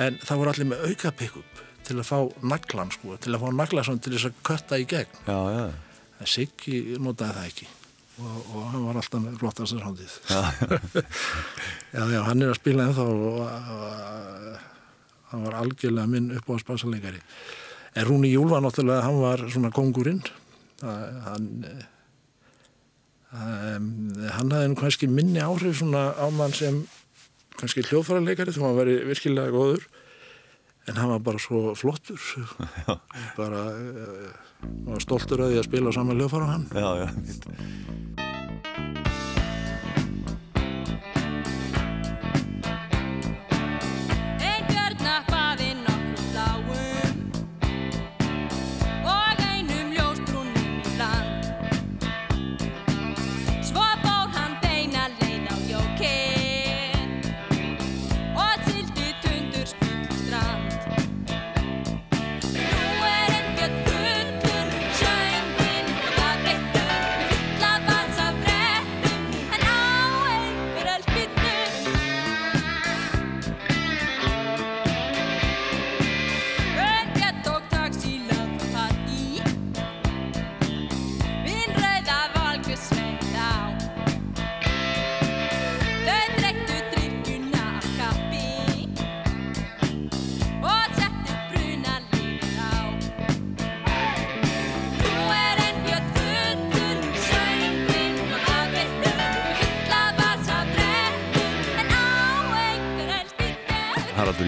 En 0.00 0.16
það 0.22 0.40
voru 0.40 0.52
allir 0.54 0.70
með 0.70 0.86
auka 0.88 1.12
pick-up 1.18 1.60
til 1.88 1.98
að 1.98 2.06
fá 2.06 2.18
naglan 2.46 2.92
sko, 2.94 3.16
til 3.20 3.34
að 3.34 3.42
fá 3.42 3.50
naglan 3.58 4.00
til 4.00 4.14
þess 4.14 4.30
að 4.30 4.40
kötta 4.46 4.78
í 4.78 4.86
gegn. 4.88 5.20
Já, 5.26 5.38
já, 5.56 5.64
en 6.20 6.30
Siggi 6.30 6.80
notaði 7.02 7.36
það 7.36 7.50
ekki. 7.50 7.70
Og, 8.20 8.40
og 8.52 8.64
hann 8.68 8.84
var 8.84 8.98
alltaf 9.00 9.22
með 9.24 9.36
flottast 9.40 9.72
sándið 9.80 10.14
já, 11.96 12.02
já, 12.04 12.18
hann 12.26 12.42
er 12.44 12.50
að 12.52 12.58
spila 12.58 12.84
ennþá 12.84 13.06
og, 13.08 13.38
og 13.40 14.58
hann 15.30 15.46
var 15.46 15.56
algjörlega 15.62 16.10
minn 16.10 16.26
upp 16.36 16.50
á 16.52 16.54
spasaleikari 16.60 17.22
en 17.94 18.06
Rúni 18.06 18.32
Júl 18.32 18.50
var 18.50 18.62
náttúrulega 18.64 19.06
hann 19.06 19.22
var 19.22 19.46
svona 19.50 19.72
kongurinn 19.74 20.22
hann 20.80 21.48
um, 23.32 23.88
hann 24.36 24.54
hafði 24.54 24.70
nú 24.72 24.78
kannski 24.78 25.08
minni 25.10 25.40
áhrif 25.42 25.80
svona 25.80 26.10
á 26.16 26.26
mann 26.34 26.54
sem 26.56 26.82
kannski 27.60 27.84
hljóðfærarleikari 27.88 28.54
þú 28.56 28.66
hann 28.66 28.78
veri 28.78 28.94
virkilega 29.08 29.54
góður. 29.54 29.82
En 30.88 30.94
hann 30.96 31.10
var 31.12 31.20
bara 31.22 31.38
svo 31.42 31.74
flottur. 31.76 32.20
Bara 33.38 33.60
uh, 33.68 34.30
var 34.88 35.00
stoltur 35.04 35.40
að 35.44 35.50
því 35.52 35.58
að 35.60 35.68
spila 35.68 35.92
saman 35.94 36.18
hljóðfæra 36.18 36.46
hann. 36.48 36.64
Já, 36.72 36.90
já. 37.04 37.08
Ein 37.10 39.19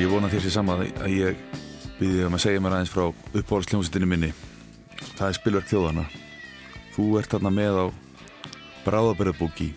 ég 0.02 0.10
vona 0.10 0.30
þér 0.32 0.42
sér 0.42 0.54
sama 0.56 0.76
að 0.82 1.12
ég 1.14 1.38
byrði 1.98 2.26
um 2.26 2.36
að 2.36 2.42
segja 2.44 2.62
mér 2.62 2.74
aðeins 2.76 2.92
frá 2.92 3.04
uppáhaldsljómsveitinni 3.38 4.08
minni. 4.10 4.30
Það 5.14 5.28
er 5.28 5.38
spilverk 5.38 5.70
þjóðana. 5.70 6.04
Þú 6.96 7.06
ert 7.20 7.32
þarna 7.32 7.52
með 7.54 7.78
á 7.78 7.86
Bráðabærðabóki. 8.82 9.70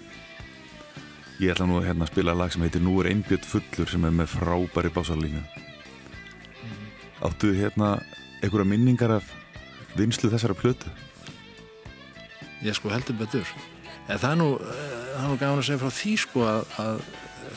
Ég 1.39 1.53
ætla 1.53 1.67
nú 1.69 1.81
hérna 1.85 2.07
að 2.07 2.13
spila 2.13 2.33
lag 2.33 2.53
sem 2.53 2.63
heitir 2.65 2.81
Nú 2.81 2.97
er 3.03 3.11
einbjörn 3.11 3.45
fullur 3.45 3.91
sem 3.91 4.07
er 4.07 4.13
með 4.15 4.33
frábæri 4.33 4.91
básarlínu. 4.95 5.43
Áttu 7.21 7.53
hérna 7.53 7.97
einhverja 8.41 8.69
minningar 8.71 9.17
af 9.19 9.29
vinslu 9.95 10.31
þessara 10.33 10.57
plötu? 10.57 10.89
ég 12.65 12.75
sko 12.75 12.89
heldur 12.89 13.17
betur 13.19 13.45
en 14.07 14.19
það 14.19 14.31
er 14.31 14.39
nú, 14.39 14.49
eh, 14.57 15.25
nú 15.25 15.38
gaman 15.39 15.61
að 15.61 15.67
segja 15.67 15.81
frá 15.81 15.91
því 15.93 16.13
sko 16.21 16.45
að, 16.45 16.61
að 16.81 16.99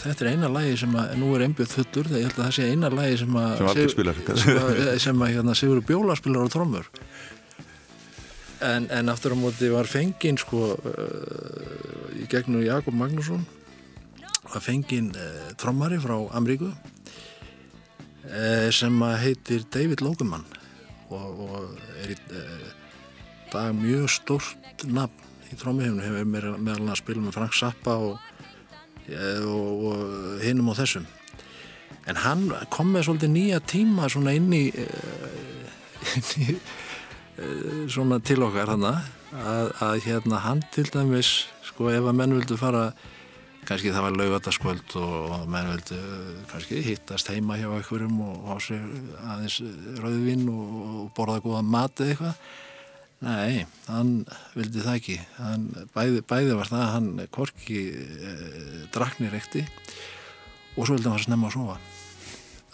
þetta 0.02 0.24
er 0.24 0.30
eina 0.32 0.48
lagi 0.52 0.76
sem 0.80 0.92
að 0.98 1.14
nú 1.20 1.28
er 1.36 1.44
einbjöð 1.46 1.72
fullur 1.76 2.06
þegar 2.10 2.20
ég 2.20 2.26
held 2.28 2.38
að 2.38 2.44
það 2.44 2.54
sé 2.58 2.68
eina 2.72 2.90
lagi 2.94 3.18
sem 3.22 3.38
að 3.40 3.50
Sem 3.58 3.66
Valgeir 3.68 3.92
spilar. 3.94 4.14
sem 4.42 4.58
að, 4.62 4.98
sem 5.04 5.22
að 5.26 5.32
hérna, 5.34 5.52
Sigur 5.58 5.80
Bjóla 5.88 6.16
spilar 6.18 6.46
á 6.46 6.48
trommur 6.54 6.86
en, 8.68 8.88
en 8.90 9.12
aftur 9.12 9.34
á 9.34 9.38
móti 9.38 9.70
var 9.70 9.86
fenginn 9.90 10.38
sko 10.40 10.60
uh, 10.74 12.18
í 12.18 12.26
gegnum 12.30 12.64
Jakob 12.66 12.94
Magnússon 12.98 13.44
var 14.48 14.62
fenginn 14.64 15.12
uh, 15.14 15.52
trommari 15.60 15.98
frá 16.02 16.16
Amríku 16.38 16.70
uh, 16.72 18.68
sem 18.74 19.02
að 19.06 19.16
heitir 19.26 19.66
David 19.74 20.02
Logeman 20.04 20.44
og, 21.08 21.28
og 21.46 21.54
er 22.02 22.12
í 22.14 22.18
uh, 22.34 22.68
dag 23.52 23.72
mjög 23.78 24.10
stórt 24.18 24.84
nafn 24.86 25.24
í 25.48 25.56
trómihefnu 25.56 26.02
hefur 26.04 26.26
meðal 26.28 26.58
meðal 26.60 26.82
annars 26.82 27.00
spilað 27.00 27.24
með 27.28 27.36
Frank 27.38 27.54
Zappa 27.56 27.94
og, 28.04 28.18
eh, 28.18 28.27
og, 29.08 29.86
og 29.90 30.42
hinum 30.44 30.72
á 30.72 30.74
þessum. 30.78 31.06
En 32.08 32.16
hann 32.22 32.48
kom 32.72 32.94
með 32.94 33.08
svolítið 33.08 33.32
nýja 33.34 33.60
tíma 33.68 34.08
svona 34.12 34.34
inn 34.36 34.48
í, 34.56 34.64
eh, 34.72 35.68
inn 36.16 36.28
í 36.46 36.48
eh, 36.56 37.84
svona 37.90 38.20
til 38.24 38.40
okkar 38.46 38.72
hann 38.74 38.88
að, 38.88 39.72
að 39.84 40.00
hérna 40.06 40.42
hann 40.44 40.64
til 40.72 40.86
dæmis 40.92 41.48
sko 41.68 41.90
ef 41.92 42.04
að 42.08 42.16
menn 42.16 42.36
vildu 42.38 42.56
fara 42.60 42.88
kannski 43.68 43.92
það 43.92 44.06
var 44.06 44.16
laugataskvöld 44.16 44.94
og, 44.96 45.16
og 45.36 45.50
menn 45.52 45.68
vildu 45.74 45.98
eh, 45.98 46.38
kannski 46.52 46.80
hittast 46.86 47.28
heima 47.32 47.58
hjá 47.60 47.68
einhverjum 47.68 48.22
og 48.24 48.48
á 48.48 48.54
sig 48.62 48.80
aðeins 49.20 49.60
rauðvinn 50.00 50.48
og, 50.52 50.72
og 50.88 51.12
borða 51.16 51.42
góða 51.44 51.62
mat 51.66 52.00
eða 52.00 52.14
eitthvað 52.14 52.56
Nei, 53.18 53.64
hann 53.88 54.12
vildi 54.54 54.82
það 54.84 54.96
ekki. 55.00 55.16
Hann, 55.40 55.66
bæði, 55.94 56.22
bæði 56.30 56.54
var 56.54 56.70
það 56.70 56.82
að 56.84 56.92
hann 56.94 57.08
korki 57.34 57.80
eh, 57.90 58.82
draknir 58.94 59.34
ekti 59.34 59.64
og 60.76 60.84
svo 60.86 60.94
vildi 60.94 61.08
hann 61.08 61.16
fara 61.16 61.24
snemma 61.26 61.48
að 61.48 61.56
sofa. 61.56 61.78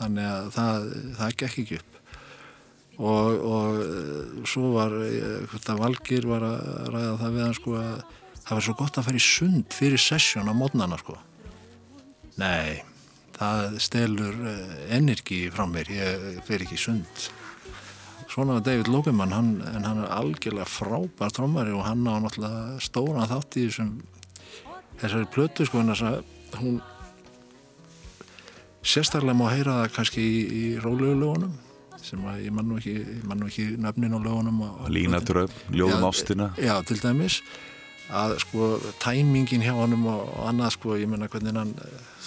Þannig 0.03 0.29
að 0.29 0.49
það, 0.57 0.89
það 1.17 1.37
gekk 1.43 1.61
ekki 1.63 1.79
upp. 1.81 2.01
Og, 2.95 3.47
og 3.49 3.79
eh, 3.87 4.43
svo 4.53 4.73
var, 4.75 4.97
eh, 5.07 5.47
hvort 5.49 5.71
að 5.73 5.81
Valgir 5.81 6.29
var 6.29 6.45
að 6.51 6.91
ræða 6.93 7.15
það 7.23 7.39
við 7.39 7.45
hann 7.47 7.57
sko 7.61 7.79
að 7.81 7.95
það 8.35 8.53
var 8.53 8.67
svo 8.67 8.75
gott 8.83 8.99
að 9.01 9.07
fara 9.09 9.23
í 9.23 9.25
sund 9.25 9.79
fyrir 9.79 10.05
sessjón 10.05 10.53
á 10.53 10.55
mótnana 10.59 10.99
sko. 11.01 11.17
Nei, 12.37 12.83
það 13.39 13.81
stelur 13.81 14.37
energi 14.93 15.47
frá 15.55 15.65
mér, 15.71 15.89
ég 15.95 16.45
fer 16.45 16.67
ekki 16.67 16.77
í 16.77 16.85
sund 16.85 17.25
svona 18.35 18.59
David 18.65 18.89
Logeman 18.91 19.33
hann, 19.35 19.51
en 19.63 19.85
hann 19.87 20.03
er 20.03 20.11
algjörlega 20.11 20.67
frábær 20.67 21.35
trómari 21.35 21.75
og 21.75 21.85
hann 21.87 22.03
á 22.11 22.19
náttúrulega 22.19 22.81
stóran 22.83 23.31
þátt 23.31 23.59
í 23.61 23.69
þessum 23.69 23.93
þessari 24.99 25.29
plötu 25.35 25.67
sko 25.69 25.83
en 25.83 25.93
þess 25.93 26.09
að 26.09 26.17
hún 26.59 26.81
sérstaklega 28.85 29.39
má 29.39 29.47
heyra 29.53 29.77
það 29.83 29.95
kannski 29.99 30.25
í, 30.25 30.41
í 30.45 30.65
rólegu 30.83 31.15
lögunum 31.21 31.55
sem 32.05 32.25
að 32.29 32.43
ég 32.45 32.53
man 32.53 32.69
nú 32.69 32.81
ekki, 32.81 32.97
man 33.25 33.47
ekki 33.47 33.69
nöfnin 33.81 34.19
á 34.19 34.21
lögunum 34.21 34.59
Línatröf, 34.93 35.55
ljóðum 35.73 36.05
ástina. 36.11 36.51
Já, 36.61 36.75
til 36.85 36.99
dæmis 37.01 37.39
að 38.13 38.37
sko 38.43 38.75
tæmingin 39.01 39.65
hjá 39.65 39.73
honum 39.79 40.05
og, 40.11 40.27
og 40.35 40.51
annað 40.51 40.75
sko, 40.77 40.99
ég 41.01 41.09
menna 41.09 41.31
hvernig 41.33 41.57
hann 41.57 41.73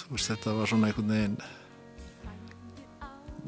þú 0.00 0.16
veist 0.16 0.32
þetta 0.32 0.56
var 0.56 0.70
svona 0.72 0.88
einhvern 0.88 1.12
veginn 1.12 1.36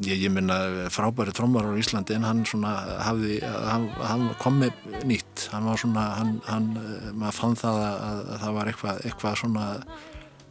ég, 0.07 0.25
ég 0.27 0.33
menna 0.33 0.89
frábæri 0.93 1.35
trommar 1.37 1.69
á 1.69 1.73
Íslandi 1.81 2.17
en 2.17 2.27
hann 2.29 2.45
svona 2.49 2.75
hafði 3.05 3.41
hann, 3.45 3.89
hann 4.01 4.29
kom 4.43 4.61
með 4.63 5.05
nýtt. 5.09 5.49
Hann 5.55 5.69
var 5.69 5.81
svona, 5.81 6.07
hann, 6.21 6.37
hann 6.49 6.73
maður 7.15 7.39
fann 7.41 7.59
það 7.61 7.83
að, 7.85 8.01
að 8.07 8.43
það 8.45 8.59
var 8.59 8.73
eitthvað, 8.73 9.05
eitthvað 9.11 9.41
svona, 9.45 9.69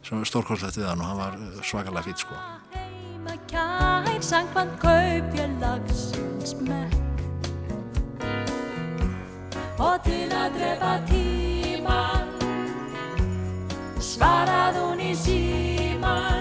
svona 0.06 0.32
stórkorslegt 0.32 0.80
við 0.80 0.90
hann 0.92 1.04
og 1.04 1.12
hann 1.12 1.22
var 1.24 1.40
svakalega 1.62 2.08
fýtt 2.10 2.26
sko. 2.26 2.40
Kær 3.50 4.22
Sangband 4.22 4.70
kaupja 4.78 5.46
lagsins 5.58 6.52
mekk 6.62 6.94
Og 9.80 9.96
til 10.04 10.28
að 10.30 10.54
drepa 10.54 10.92
tíman 11.08 12.30
Svarað 13.98 14.78
hún 14.78 15.02
í 15.02 15.10
síman 15.18 16.39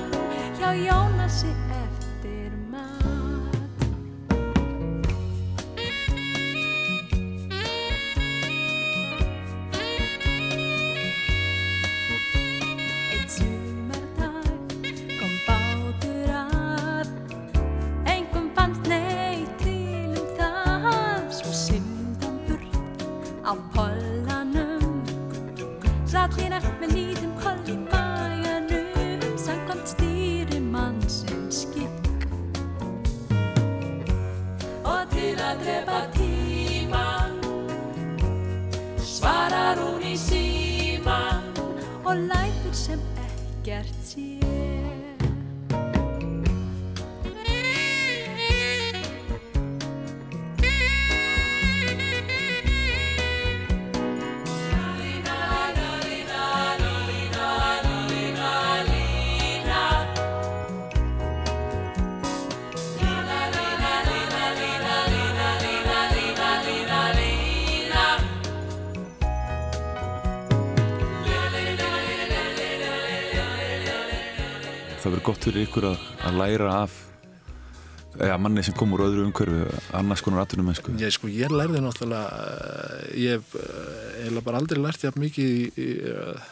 fyrir 75.49 75.65
ykkur 75.65 75.85
að, 75.89 76.01
að 76.29 76.35
læra 76.37 76.73
af 76.83 76.95
eða 78.19 78.37
manni 78.41 78.61
sem 78.65 78.75
kom 78.77 78.91
úr 78.93 79.05
öðru 79.07 79.23
umhverfi 79.25 79.79
annars 79.97 80.21
konar 80.25 80.43
atvinnum 80.43 80.67
mennsku 80.69 80.93
Ég, 81.01 81.13
sko, 81.15 81.29
ég 81.31 81.49
lærði 81.53 81.81
náttúrulega 81.81 82.41
eh, 82.43 83.05
ég 83.23 83.39
hef 83.39 83.55
eh, 83.57 84.41
bara 84.45 84.59
aldrei 84.61 84.81
lært 84.81 85.05
jafn 85.05 85.23
mikið 85.23 85.49
í, 85.49 85.63
í, 85.73 85.87
eh, 86.11 86.51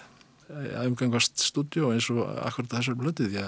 að 0.79 0.89
umgangast 0.93 1.43
stúdíu 1.43 1.91
eins 1.93 2.07
og 2.13 2.23
akkurat 2.25 2.77
þessar 2.77 2.97
blötu 2.97 3.27
því 3.27 3.43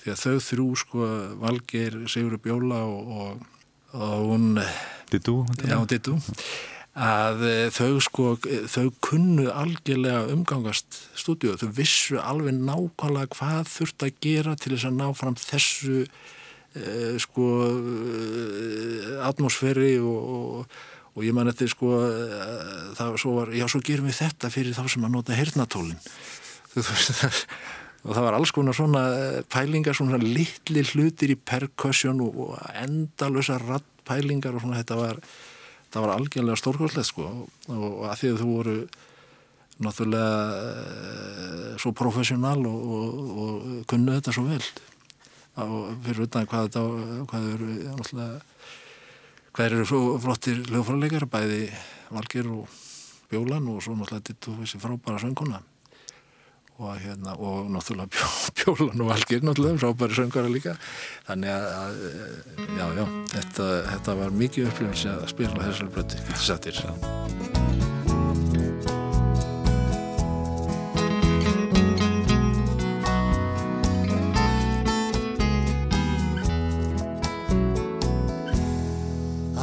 því 0.00 0.14
að 0.14 0.22
þau 0.22 0.36
þrjú 0.46 0.68
sko, 0.78 1.10
Valgeir, 1.42 1.98
Sigur 2.12 2.38
Bjóla 2.40 2.80
og, 2.86 3.12
og, 3.20 3.44
og 3.98 4.26
hún 4.30 4.60
Dittu? 5.10 5.40
já, 5.66 5.76
Dittu 5.90 6.16
að 6.96 7.44
eh, 7.44 7.66
þau 7.76 8.00
sko 8.00 8.30
þau 8.72 8.88
kunnu 9.04 9.50
algjörlega 9.52 10.32
umgangast 10.32 11.02
stúdíu, 11.18 11.56
þau 11.60 11.68
vissu 11.76 12.16
alveg 12.20 12.56
nákvæmlega 12.56 13.36
hvað 13.36 13.70
þurft 13.74 14.06
að 14.06 14.18
gera 14.24 14.56
til 14.56 14.72
þess 14.74 14.88
að 14.88 14.98
ná 15.02 15.06
fram 15.18 15.36
þessu 15.36 16.06
eh, 16.06 17.16
sko 17.20 17.48
eh, 17.68 19.10
atmosfæri 19.28 19.96
og, 20.00 20.20
og, 20.38 20.78
og 21.16 21.24
ég 21.24 21.36
man 21.36 21.50
þetta 21.52 21.68
sko 21.72 21.92
eh, 22.06 22.92
það 22.96 23.18
svo 23.20 23.34
var, 23.40 23.52
já 23.56 23.66
svo 23.68 23.82
gerum 23.84 24.08
við 24.08 24.22
þetta 24.22 24.52
fyrir 24.52 24.76
þá 24.76 24.84
sem 24.88 25.04
að 25.04 25.16
nota 25.18 25.36
hernatólin 25.36 26.00
og 28.06 28.14
það 28.14 28.24
var 28.26 28.36
alls 28.38 28.52
konar 28.54 28.76
svona 28.76 29.02
eh, 29.16 29.42
pælingar, 29.52 29.96
svona 29.96 30.20
litli 30.22 30.84
hlutir 30.92 31.34
í 31.34 31.38
percussion 31.40 32.20
og, 32.24 32.40
og 32.46 32.56
endalösa 32.84 33.58
rattpælingar 33.62 34.56
og 34.56 34.64
svona 34.64 34.80
þetta 34.80 35.00
var 35.00 35.20
það 35.96 36.04
var 36.04 36.14
algjörlega 36.14 36.60
stórkvöldlega 36.60 37.08
sko. 37.08 37.26
Og, 37.72 37.84
að 38.10 38.18
því 38.20 38.32
að 38.32 38.40
þú 38.42 38.48
voru 38.50 38.76
náttúrulega 39.86 40.32
eh, 40.60 41.70
svo 41.80 41.92
professional 41.96 42.58
og, 42.68 42.90
og, 42.98 43.22
og 43.44 43.80
kunnu 43.88 44.16
þetta 44.18 44.36
svo 44.36 44.44
vel. 44.50 44.62
Og 45.64 45.94
fyrir 46.04 46.26
utan 46.26 46.48
hvað 46.48 46.68
þetta 46.68 46.82
hvað 47.32 47.48
eru 47.54 47.70
náttúrulega 47.96 48.42
hvað 49.56 49.70
eru 49.70 49.86
svo 49.88 50.00
flottir 50.20 50.60
lögfræðleikar 50.68 51.24
bæði 51.32 51.62
Valgir 52.12 52.50
og 52.52 52.76
Bjólan 53.30 53.72
og 53.72 53.80
svo 53.80 53.96
náttúrulega 53.96 54.28
dittu 54.28 54.58
þessi 54.60 54.82
frábæra 54.82 55.22
sönguna 55.24 55.62
og, 56.78 56.96
hérna, 57.00 57.32
og 57.40 57.70
náttúrulega 57.72 58.10
bjó, 58.12 58.26
Bjólan 58.56 59.00
og 59.00 59.08
Valgir 59.10 59.44
náttúrulega 59.44 59.80
frábæri 59.80 60.18
söngara 60.18 60.52
líka. 60.52 60.76
Þannig 61.28 61.50
að 61.50 62.00
já, 62.76 62.86
já, 62.98 63.04
þetta, 63.32 63.68
þetta 63.92 64.16
var 64.20 64.36
mikið 64.42 64.68
upplifins 64.70 65.06
að 65.08 65.28
spila 65.32 65.64
þessari 65.64 65.94
blötu, 65.94 66.20
getur 66.28 66.44
sattir 66.44 66.76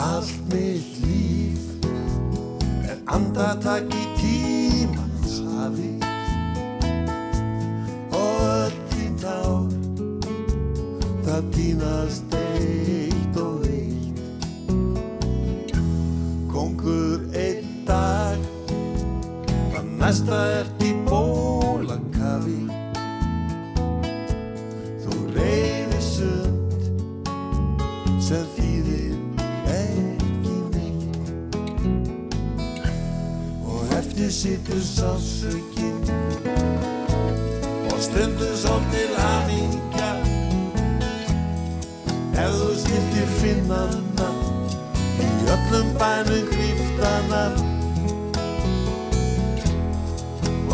Allt 0.04 0.40
mitt 0.50 0.98
líf 1.06 1.86
er 2.90 2.98
andartak 3.14 3.94
í 3.94 4.03
það 11.44 11.52
týnast 11.56 12.36
eitt. 12.38 13.38
Og 13.38 13.66
eitt 13.68 14.20
Kongur 16.52 17.20
einn 17.34 17.86
dag 17.88 18.38
það 19.74 19.86
næsta 20.00 20.40
ert 20.60 20.84
í 20.84 20.92
bólakafi. 21.08 22.60
Þú 25.04 25.14
reyðir 25.36 26.04
sund 26.06 26.82
sem 28.22 28.46
þýðir 28.56 29.16
ekki 29.74 30.58
neitt. 30.76 31.58
Og 33.66 33.98
eftir 34.00 34.32
situr 34.32 34.84
sásökin 34.94 36.00
og 37.90 38.00
stundur 38.02 38.56
svo 38.56 38.78
finnana 43.44 44.28
í 45.20 45.26
öllum 45.54 45.88
bænum 46.00 46.46
gríftana 46.52 47.42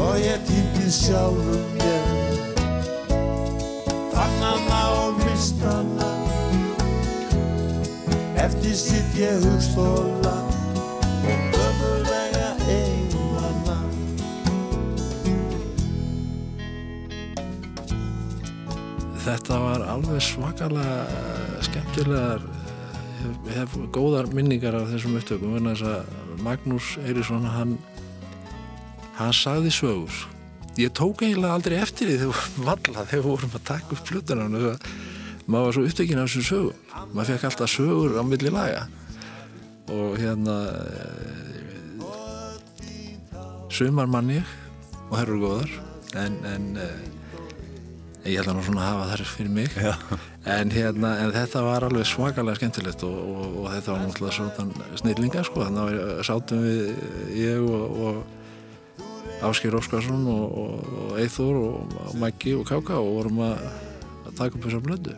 og 0.03 0.13
ég 0.21 0.43
týndi 0.45 0.91
sjálfum 0.93 1.63
mér 1.79 2.05
fannana 4.13 4.82
og 5.01 5.17
mistana 5.23 6.12
Eftir 8.45 8.75
sitt 8.77 9.17
ég 9.19 9.41
hugstóla 9.43 10.36
og 11.32 11.58
ömurlega 11.65 12.51
einmanna. 12.75 13.75
þetta 19.25 19.60
var 19.65 19.84
alveg 19.97 20.23
svakalega 20.23 21.03
skemmtilegar 21.67 22.59
ég 23.49 23.55
hef 23.55 23.77
góðar 23.95 24.29
minningar 24.34 24.77
af 24.79 24.89
þessum 24.93 25.17
upptökum 25.19 25.58
en 25.60 25.71
þess 25.71 25.88
að 25.89 26.43
Magnús 26.45 26.93
Eirísson 27.03 27.47
hann 27.49 27.77
hann 29.19 29.36
sagði 29.36 29.71
sögur. 29.75 30.19
Ég 30.79 30.93
tók 30.95 31.25
eiginlega 31.25 31.58
aldrei 31.58 31.77
eftir 31.82 32.08
því 32.08 32.17
þegar 32.21 32.43
valla 32.69 33.05
þegar 33.10 33.25
vorum 33.25 33.55
að 33.58 33.65
taka 33.67 33.95
upp 33.95 34.05
plötuna 34.08 34.47
maður 35.49 35.65
var 35.65 35.75
svo 35.75 35.84
upptökin 35.89 36.21
af 36.21 36.29
þessum 36.29 36.47
sögum. 36.47 36.82
Maður 37.13 37.32
fekk 37.34 37.45
alltaf 37.49 37.71
sögur 37.73 38.17
á 38.21 38.23
milli 38.23 38.53
laga. 38.53 38.84
Og 39.89 40.19
hérna 40.21 40.58
sumar 43.73 44.10
mann 44.10 44.29
ég 44.34 44.58
og 45.10 45.15
þær 45.17 45.23
eru 45.25 45.39
góðar 45.41 45.71
en, 46.19 46.36
en 46.45 46.67
eh, 46.77 48.29
ég 48.29 48.39
held 48.39 48.51
að 48.51 48.60
nú 48.60 48.65
svona 48.67 48.86
að 48.86 48.91
hafa 48.91 49.10
þær 49.12 49.32
fyrir 49.34 49.55
mig. 49.58 49.73
Já. 49.73 49.95
En, 50.45 50.71
hérna, 50.71 51.13
en 51.23 51.32
þetta 51.36 51.63
var 51.65 51.86
alveg 51.88 52.08
svakalega 52.08 52.60
skemmtilegt 52.60 53.04
og, 53.08 53.15
og, 53.19 53.56
og 53.63 53.71
þetta 53.73 53.93
var 53.93 54.04
náttúrulega 54.06 54.36
svona 54.38 54.97
snillinga 55.02 55.45
sko, 55.47 55.63
þannig 55.67 55.82
að 55.84 55.89
við 55.93 56.21
sátum 56.30 56.62
við 56.63 57.39
ég 57.39 57.65
og, 57.67 58.04
og 58.08 58.38
Áskir 59.49 59.75
Óskarsson 59.75 60.25
og, 60.28 60.45
og, 60.60 60.93
og 61.04 61.19
Eithor 61.21 61.60
og, 61.60 61.97
Maggi 62.19 62.56
og 62.60 62.67
Káka 62.67 62.99
og 62.99 63.13
vorum 63.19 63.43
að, 63.47 63.65
að 64.28 64.38
taka 64.39 64.60
upp 64.60 64.67
þessa 64.67 64.84
blödu 64.84 65.17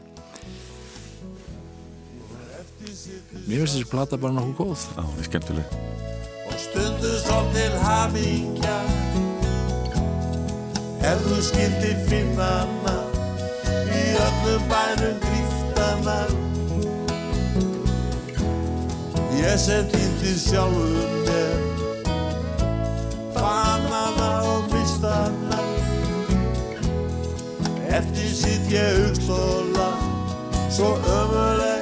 Mér 3.48 3.64
finnst 3.64 3.76
þessi 3.76 3.88
plata 3.90 4.18
bara 4.22 4.36
nokkuð 4.36 4.70
góð. 4.70 4.84
Já, 4.94 5.02
það 5.02 5.20
er 5.22 5.28
skemmtileg. 5.28 5.76
Og 6.46 6.58
stundu 6.62 7.14
svo 7.24 7.40
til 7.56 7.78
hamingja 7.82 8.78
ef 11.12 11.24
þú 11.26 11.40
skildi 11.50 11.94
finnana 12.10 12.96
í 12.98 13.01
öllum 14.28 14.62
bænum 14.72 15.16
gríftana 15.26 16.20
ég 19.42 19.58
sem 19.58 19.84
týndi 19.92 20.34
sjálfum 20.38 21.14
mér 21.26 21.60
fannana 23.36 24.32
og 24.54 24.64
mistana. 24.74 25.60
Eftir 27.98 28.32
sitt 28.42 28.66
ég 28.72 28.92
hugstóla 29.00 29.90
svo 30.70 30.90
ömulega 31.20 31.81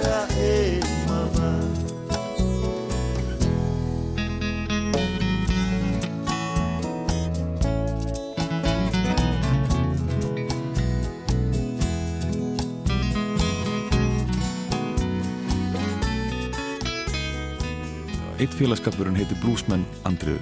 Eitt 18.39 18.55
félagskapurinn 18.55 19.19
heitir 19.19 19.37
Bluesmenn 19.43 19.83
Andriðu 20.07 20.39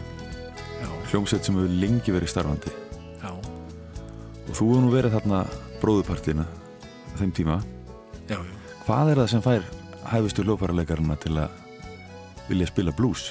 hljómsveit 1.08 1.46
sem 1.48 1.56
hefur 1.56 1.72
lengi 1.82 2.12
verið 2.12 2.32
starfandi 2.32 2.72
já, 3.22 3.30
og 3.32 4.52
þú 4.52 4.68
hefur 4.68 4.82
nú 4.84 4.92
verið 4.92 5.16
þarna 5.16 5.40
bróðupartina 5.82 6.46
þeim 7.18 7.32
tíma 7.38 7.62
já, 8.28 8.36
já. 8.36 8.58
Hvað 8.88 9.12
er 9.12 9.22
það 9.22 9.32
sem 9.32 9.44
fær 9.44 9.66
hæfustu 10.08 10.44
hljófarleikarna 10.46 11.16
til 11.24 11.34
að 11.42 11.56
vilja 12.48 12.68
spila 12.70 12.94
blues? 12.96 13.24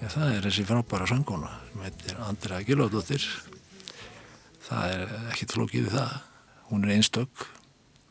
Já, 0.00 0.08
það 0.14 0.30
er 0.30 0.46
þessi 0.48 0.64
frábæra 0.68 1.08
sönguna 1.08 1.50
sem 1.70 1.82
heitir 1.84 2.22
Andrea 2.24 2.62
Gilóðdóttir. 2.64 3.26
Það 4.64 4.94
er 4.94 5.12
ekkit 5.34 5.52
flókið 5.52 5.84
við 5.84 5.98
það. 5.98 6.14
Hún 6.70 6.86
er 6.86 6.94
einstök 6.96 7.44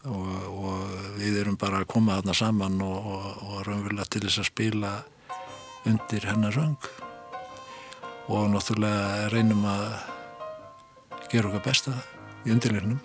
og, 0.06 0.30
og 0.54 0.94
við 1.18 1.40
erum 1.42 1.58
bara 1.58 1.82
að 1.82 1.90
koma 1.96 2.20
þarna 2.20 2.38
saman 2.38 2.78
og, 2.86 3.10
og, 3.16 3.28
og 3.50 3.66
raunverulega 3.66 4.14
til 4.14 4.22
þess 4.28 4.44
að 4.44 4.50
spila 4.52 4.94
undir 5.90 6.28
hennar 6.30 6.56
röng. 6.56 6.78
Og 8.32 8.48
náttúrulega 8.54 9.30
reynum 9.34 9.66
að 9.68 9.88
gera 11.32 11.50
okkar 11.50 11.68
besta 11.68 11.98
í 12.46 12.54
undirleirnum 12.54 13.00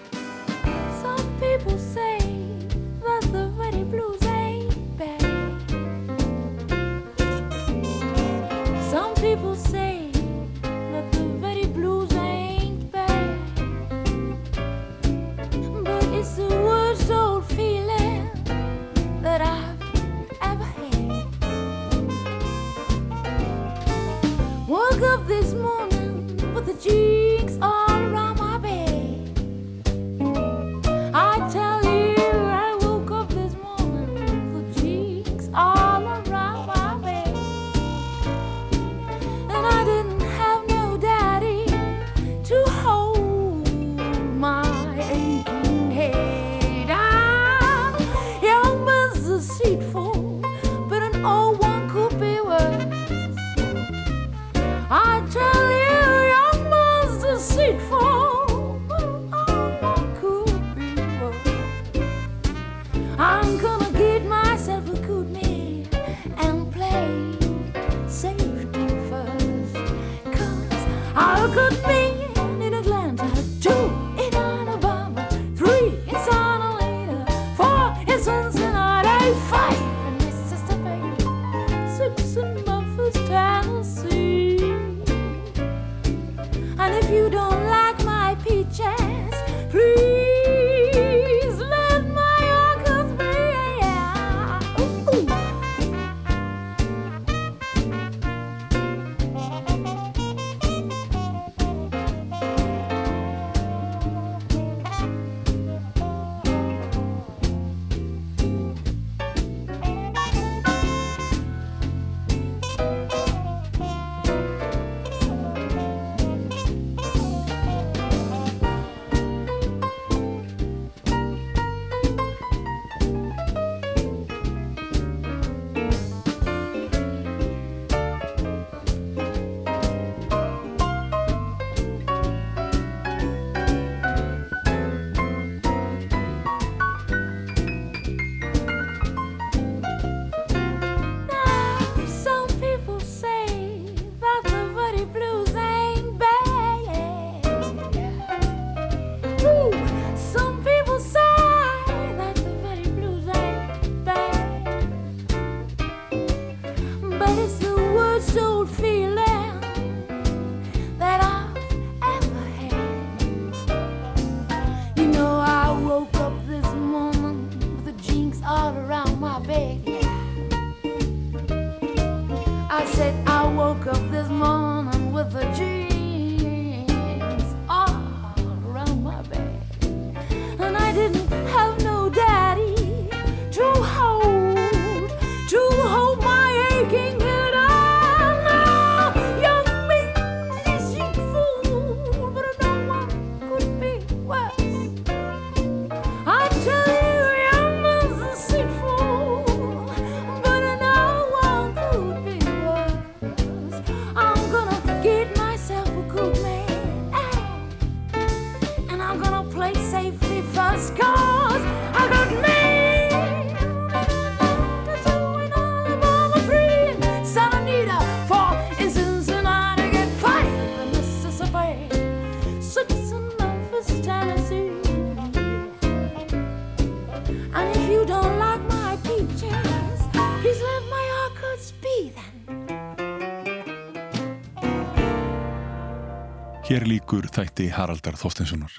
okkur 237.19 237.33
þætti 237.35 237.65
Haraldar 237.75 238.15
Þóstinssonar. 238.15 238.71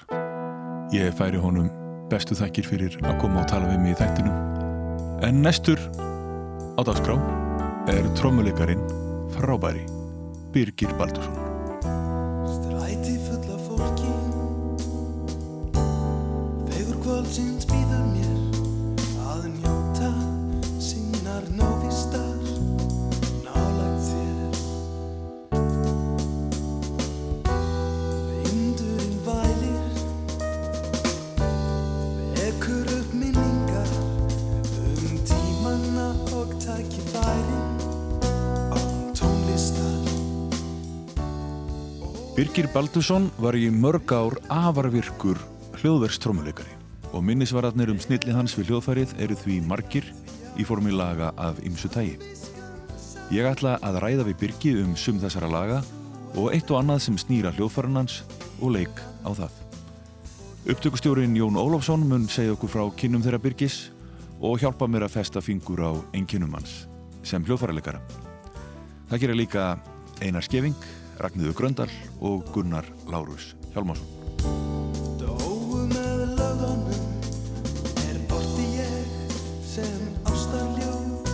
Ég 0.96 1.12
færi 1.18 1.36
honum 1.42 1.66
bestu 2.08 2.32
þakkir 2.38 2.64
fyrir 2.70 2.96
að 3.04 3.18
koma 3.20 3.42
og 3.42 3.50
tala 3.50 3.68
við 3.68 3.82
mig 3.82 3.92
í 3.92 3.98
þættinum 4.00 5.26
en 5.26 5.42
næstur 5.44 5.82
á 6.72 6.80
dagskrá 6.88 7.18
er 7.92 8.08
trommuleikarin 8.16 8.80
frábæri 9.36 9.84
Birgir 10.56 10.96
Baldursson. 10.96 11.39
Birgir 42.50 42.66
Baldusson 42.74 43.28
var 43.38 43.54
í 43.54 43.68
mörg 43.70 44.10
ár 44.10 44.34
afarvirkur 44.50 45.38
hljóðverkströmmuleikari 45.78 46.72
og 47.14 47.22
minnisvararnir 47.22 47.92
um 47.92 48.00
snilli 48.02 48.34
hans 48.34 48.56
við 48.58 48.72
hljóðfærið 48.72 49.12
eru 49.22 49.36
því 49.38 49.58
margir 49.70 50.08
í 50.58 50.66
formi 50.66 50.90
laga 50.90 51.28
af 51.38 51.60
ymsu 51.62 51.86
tægi. 51.94 52.16
Ég 53.30 53.46
ætla 53.46 53.76
að 53.86 54.00
ræða 54.02 54.26
við 54.26 54.40
Birgi 54.40 54.72
um 54.82 54.96
sum 54.98 55.22
þessara 55.22 55.46
laga 55.46 55.78
og 56.34 56.50
eitt 56.50 56.66
og 56.74 56.80
annað 56.80 57.04
sem 57.04 57.22
snýra 57.22 57.54
hljóðfærin 57.54 58.00
hans 58.00 58.24
og 58.58 58.74
leik 58.74 58.98
á 59.22 59.30
það. 59.30 59.52
Upptökustjórin 60.74 61.38
Jón 61.38 61.54
Ólofsson 61.54 62.02
mun 62.02 62.26
segja 62.26 62.58
okkur 62.58 62.74
frá 62.74 62.82
kynum 62.98 63.22
þeirra 63.22 63.38
Birgis 63.46 63.92
og 64.40 64.58
hjálpa 64.58 64.90
mér 64.90 65.06
að 65.06 65.20
festa 65.20 65.38
fingur 65.38 65.86
á 65.86 65.94
einn 66.10 66.26
kynum 66.26 66.58
hans 66.58 66.88
sem 67.22 67.46
hljóðfærileikara. 67.46 68.02
Það 69.06 69.22
gerir 69.22 69.38
líka 69.38 69.76
Einar 70.18 70.42
Skeving 70.42 70.74
Ragnhildur 71.20 71.52
Gröndal 71.52 71.90
og 72.20 72.48
Gunnar 72.54 72.86
Lárus 73.04 73.52
Hjálmarsson. 73.74 74.06
Dóu 75.20 75.84
með 75.90 76.32
lögunum 76.38 76.86
er 78.06 78.16
orti 78.32 78.64
ég 78.78 79.34
sem 79.68 80.00
ástarljóð 80.24 81.28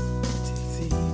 til 0.49 0.59
þín 0.75 1.07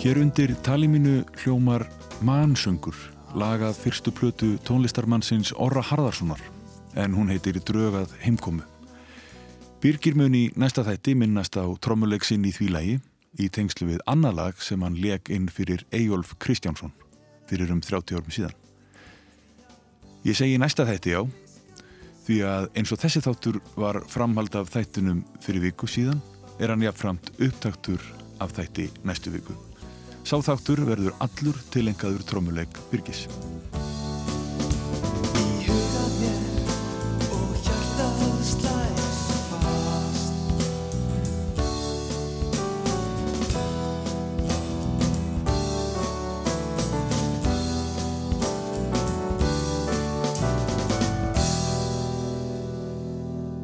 Hér 0.00 0.22
undir 0.24 0.56
tali 0.64 0.88
mínu 0.88 1.20
hljómar 1.42 1.84
Mansöngur, 2.24 2.96
lagað 3.36 3.76
fyrstu 3.76 4.10
plötu 4.12 4.56
tónlistarmannsins 4.64 5.52
Orra 5.56 5.84
Harðarssonar, 5.84 6.40
en 6.96 7.12
hún 7.16 7.28
heitir 7.28 7.60
Drögað 7.60 8.16
heimkomu. 8.24 8.64
Birgir 9.80 10.16
mun 10.16 10.34
í 10.36 10.50
næsta 10.56 10.84
þætti 10.84 11.14
minnast 11.16 11.56
á 11.56 11.64
trommuleik 11.80 12.24
sinn 12.24 12.44
í 12.44 12.52
því 12.52 12.68
lagi 12.72 12.98
í 13.38 13.46
tengslu 13.52 13.86
við 13.92 14.02
annað 14.10 14.38
lag 14.40 14.64
sem 14.64 14.82
hann 14.82 14.98
leik 14.98 15.30
inn 15.30 15.46
fyrir 15.52 15.84
Eyjólf 15.94 16.34
Kristjánsson 16.42 16.92
fyrir 17.50 17.70
um 17.74 17.82
30 17.82 18.18
árum 18.18 18.34
síðan. 18.34 18.56
Ég 20.26 20.36
segi 20.36 20.58
næsta 20.60 20.86
þætti 20.88 21.14
á 21.16 21.22
því 22.26 22.36
að 22.46 22.68
eins 22.78 22.92
og 22.94 23.00
þessi 23.02 23.22
þáttur 23.24 23.60
var 23.78 24.00
framhald 24.10 24.54
af 24.58 24.70
þættunum 24.74 25.24
fyrir 25.42 25.64
viku 25.68 25.88
síðan 25.90 26.20
er 26.60 26.72
hann 26.72 26.84
jafnframt 26.84 27.32
upptaktur 27.40 28.04
af 28.40 28.54
þætti 28.56 28.90
næstu 29.06 29.32
viku. 29.34 29.56
Sá 30.24 30.36
þáttur 30.44 30.84
verður 30.86 31.16
allur 31.24 31.56
tilengaður 31.72 32.26
trommuleik 32.28 32.82
Birgis. 32.92 33.26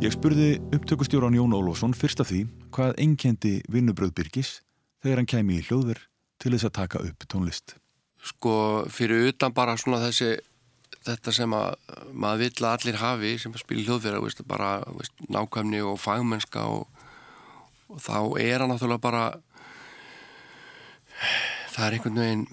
Ég 0.07 0.12
spurði 0.14 0.61
upptökustjóran 0.71 1.35
Jón 1.35 1.55
Ólafsson 1.57 1.90
fyrst 1.99 2.21
af 2.23 2.29
því 2.31 2.45
hvað 2.71 2.92
einkendi 3.03 3.57
vinnubröð 3.75 4.12
Birgis 4.14 4.51
þegar 5.03 5.19
hann 5.19 5.27
kæmi 5.33 5.57
í 5.59 5.64
hljóður 5.66 5.99
til 6.38 6.53
þess 6.53 6.69
að 6.69 6.75
taka 6.77 7.01
upp 7.03 7.27
tónlist. 7.27 7.75
sko 8.23 8.53
fyrir 8.87 9.33
utan 9.33 9.51
bara 9.57 9.75
svona 9.75 9.99
þessi 10.05 10.37
þetta 11.09 11.35
sem 11.35 11.57
að 11.59 11.75
maður 12.12 12.38
vill 12.45 12.69
að 12.69 12.77
allir 12.77 13.01
hafi 13.01 13.33
sem 13.42 13.59
að 13.59 13.64
spila 13.64 13.83
hljóðfæra 13.88 14.23
veist, 14.23 14.45
bara 14.47 14.71
veist, 14.95 15.27
nákvæmni 15.27 15.83
og 15.83 15.99
fagmennska 15.99 16.69
og, 16.71 16.87
og 17.90 17.99
þá 17.99 18.38
er 18.47 18.62
hann 18.62 18.71
náttúrulega 18.77 19.03
bara 19.09 19.27
það 21.75 21.85
er 21.88 21.99
einhvern 21.99 22.23
veginn 22.23 22.49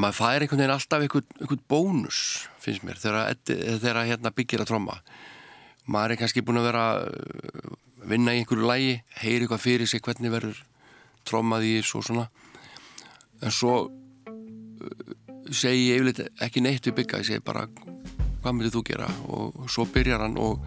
maður 0.00 0.20
fær 0.22 0.40
einhvern 0.40 0.64
veginn 0.64 0.76
alltaf 0.80 1.04
einhvern, 1.04 1.30
einhvern 1.42 1.64
bónus 1.68 2.48
finnst 2.56 2.88
mér 2.88 3.04
þegar, 3.04 3.36
þegar 3.44 4.04
hérna 4.06 4.32
byggir 4.32 4.64
að 4.64 4.72
tromma 4.72 5.02
maður 5.86 6.14
er 6.14 6.20
kannski 6.20 6.42
búin 6.44 6.60
að 6.60 6.68
vera 6.70 6.86
uh, 7.02 7.76
vinna 8.06 8.34
í 8.34 8.42
einhverju 8.42 8.66
lægi 8.66 8.94
heyri 9.20 9.44
eitthvað 9.44 9.62
fyrir 9.62 9.90
sig 9.90 10.02
hvernig 10.04 10.32
verður 10.34 10.62
trommað 11.26 11.66
í 11.68 11.74
og 11.82 12.06
svona. 12.06 12.26
En 13.42 13.54
svo 13.54 13.74
uh, 13.86 15.14
segi 15.50 15.90
ég 15.90 16.00
yfirleitt 16.00 16.42
ekki 16.42 16.62
neitt 16.64 16.88
við 16.88 16.98
bygga, 17.00 17.22
ég 17.22 17.30
segi 17.30 17.44
bara 17.46 17.66
hvað 18.46 18.54
myndir 18.54 18.74
þú 18.74 18.82
gera? 18.86 19.10
Og 19.30 19.66
svo 19.70 19.86
byrjar 19.90 20.26
hann 20.26 20.38
og, 20.38 20.62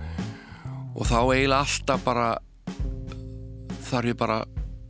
og 0.95 1.07
þá 1.07 1.19
eiginlega 1.21 1.63
alltaf 1.63 2.05
bara 2.05 2.29
þarf 3.89 4.11
ég 4.11 4.19
bara 4.19 4.41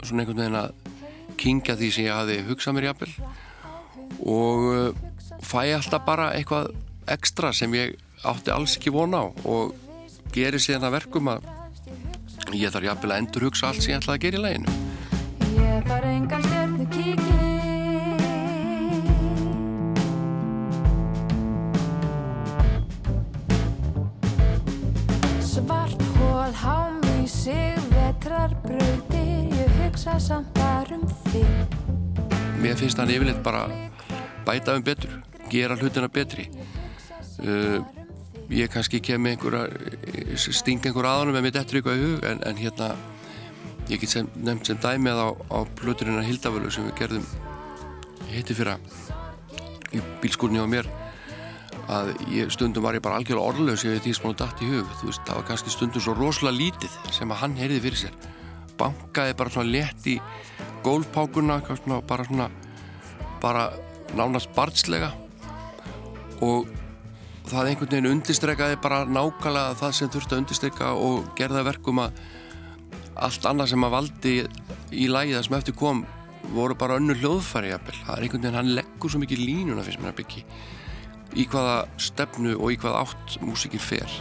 svona 0.04 0.24
einhvern 0.24 0.42
veginn 0.44 0.60
að 0.60 0.72
kingja 1.40 1.78
því 1.80 1.90
sem 1.96 2.08
ég 2.08 2.18
hafi 2.18 2.42
hugsað 2.50 2.76
mér 2.76 2.90
jafnvel. 2.90 3.14
Og 4.26 4.66
uh, 4.70 5.04
fæ 5.46 5.62
alltaf 5.78 6.06
bara 6.06 6.32
eitthvað 6.36 6.74
ekstra 7.10 7.54
sem 7.56 7.74
ég 7.78 7.98
átti 8.28 8.52
alls 8.52 8.76
ekki 8.78 8.92
vona 8.94 9.24
á 9.24 9.26
og 9.48 9.89
gerir 10.34 10.62
síðan 10.64 10.88
að 10.90 10.96
verkum 11.00 11.32
að 11.34 11.42
ég 12.56 12.72
þarf 12.74 12.88
jafnvel 12.90 13.12
að 13.14 13.20
endur 13.24 13.46
hugsa 13.48 13.70
allt 13.70 13.82
sem 13.84 13.94
ég 13.94 14.00
ætlaði 14.02 14.18
að 14.18 14.24
gera 14.26 14.38
í 14.38 14.44
læginu 14.46 14.72
Ég 15.60 15.88
far 15.90 16.04
engan 16.10 16.44
stjörnu 16.48 16.86
kíki 16.94 17.40
Svart 25.50 26.02
hól 26.18 26.54
hám 26.64 27.00
í 27.18 27.28
sig 27.30 27.78
vetrar 27.94 28.52
brautir 28.66 29.30
Ég 29.60 29.70
hugsa 29.84 30.16
samt 30.24 30.54
bara 30.56 30.96
um 30.96 31.04
þig. 31.30 31.80
Mér 32.64 32.78
finnst 32.80 33.00
hann 33.00 33.12
yfirleitt 33.12 33.42
bara 33.44 33.66
bæta 34.48 34.76
um 34.78 34.84
betur, 34.84 35.18
gera 35.52 35.76
hlutina 35.80 36.08
betri. 36.12 36.48
Uh, 37.40 37.84
ég 38.50 38.72
kannski 38.74 39.02
kem 39.04 39.22
með 39.22 39.36
einhverja 39.38 40.38
sting 40.54 40.86
einhver 40.86 41.08
aðanum 41.10 41.38
með 41.38 41.48
mitt 41.48 41.60
eftir 41.60 41.80
eitthvað 41.80 42.00
í 42.00 42.08
hug 42.08 42.26
en, 42.30 42.42
en 42.50 42.58
hérna 42.60 42.94
ég 43.90 44.02
get 44.02 44.14
sem, 44.14 44.30
nefnt 44.38 44.70
sem 44.70 44.80
dæmið 44.82 45.22
á, 45.22 45.30
á 45.54 45.60
plöturina 45.78 46.26
Hildavölu 46.26 46.72
sem 46.74 46.88
við 46.90 46.98
gerðum 47.04 47.28
hitti 48.30 48.58
fyrra 48.58 48.78
í 49.94 50.02
bílskúrni 50.22 50.62
á 50.62 50.66
mér 50.70 50.90
að 51.90 52.12
ég, 52.30 52.50
stundum 52.54 52.86
var 52.86 52.98
ég 52.98 53.04
bara 53.06 53.18
algjörlega 53.18 53.54
orðlaus 53.54 53.86
ef 53.88 54.04
því 54.04 54.14
sem 54.14 54.28
hún 54.28 54.38
dætt 54.38 54.62
í 54.62 54.70
hug 54.70 54.90
veist, 55.02 55.24
það 55.26 55.40
var 55.40 55.48
kannski 55.48 55.74
stundum 55.74 56.04
svo 56.06 56.14
rosalega 56.18 56.60
lítið 56.60 56.98
sem 57.16 57.34
að 57.34 57.42
hann 57.44 57.56
heyrði 57.58 57.80
fyrir 57.86 58.02
sér. 58.04 58.18
Bankaði 58.80 59.38
bara 59.40 59.54
svona 59.54 59.74
létt 59.74 60.10
í 60.10 60.20
gólfpákuna 60.86 61.60
svona, 61.66 62.02
bara 62.06 62.28
svona 62.28 62.50
bara 63.42 63.66
nánast 64.18 64.54
barnslega 64.56 65.10
og 66.46 66.70
það 67.50 67.72
einhvern 67.72 67.92
veginn 67.94 68.12
undirstreikaði 68.14 68.78
bara 68.84 69.02
nákvæmlega 69.10 69.78
það 69.80 69.96
sem 69.98 70.12
þurfti 70.14 70.36
að 70.36 70.42
undirstreika 70.44 70.92
og 70.94 71.30
gerða 71.38 71.66
verkum 71.66 72.02
að 72.04 72.20
allt 73.20 73.48
annað 73.50 73.72
sem 73.74 73.86
að 73.86 73.96
valdi 73.96 74.34
í 74.94 75.08
það 75.10 75.44
sem 75.48 75.58
eftir 75.58 75.78
kom 75.78 76.04
voru 76.54 76.76
bara 76.78 76.98
önnur 76.98 77.18
hljóðfæri 77.20 77.74
jafnvel. 77.74 77.98
það 78.06 78.14
er 78.16 78.24
einhvern 78.24 78.44
veginn, 78.44 78.58
hann 78.58 78.76
leggur 78.78 79.12
svo 79.12 79.22
mikið 79.22 79.42
línuna 79.44 79.86
fyrst 79.86 80.02
mér 80.02 80.14
að 80.14 80.22
byggja 80.22 80.44
í 81.36 81.46
hvaða 81.50 81.76
stefnu 82.02 82.56
og 82.58 82.74
í 82.74 82.78
hvaða 82.82 83.04
átt 83.06 83.36
músikinn 83.46 83.84
fer 83.84 84.16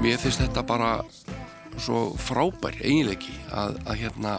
mér 0.00 0.20
finnst 0.22 0.40
þetta 0.44 0.62
bara 0.66 0.92
svo 1.76 2.12
frábær 2.20 2.78
eiginleiki 2.80 3.34
að, 3.52 3.80
að 3.84 4.00
hérna 4.04 4.38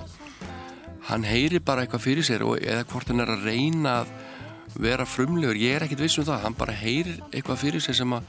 hann 1.10 1.28
heyri 1.28 1.60
bara 1.64 1.84
eitthvað 1.84 2.06
fyrir 2.08 2.26
sér 2.26 2.46
og 2.48 2.58
eða 2.62 2.88
hvort 2.90 3.12
hann 3.12 3.22
er 3.24 3.36
að 3.36 3.46
reyna 3.46 4.00
að 4.02 4.16
vera 4.76 5.06
frumlegur, 5.08 5.56
ég 5.56 5.76
er 5.76 5.86
ekkit 5.88 6.04
viss 6.04 6.20
um 6.20 6.28
það. 6.28 6.44
Hann 6.44 6.58
bara 6.58 6.76
heyrir 6.76 7.22
eitthvað 7.32 7.62
fyrir 7.64 7.84
sér 7.84 7.98
sem 8.02 8.18
að 8.18 8.28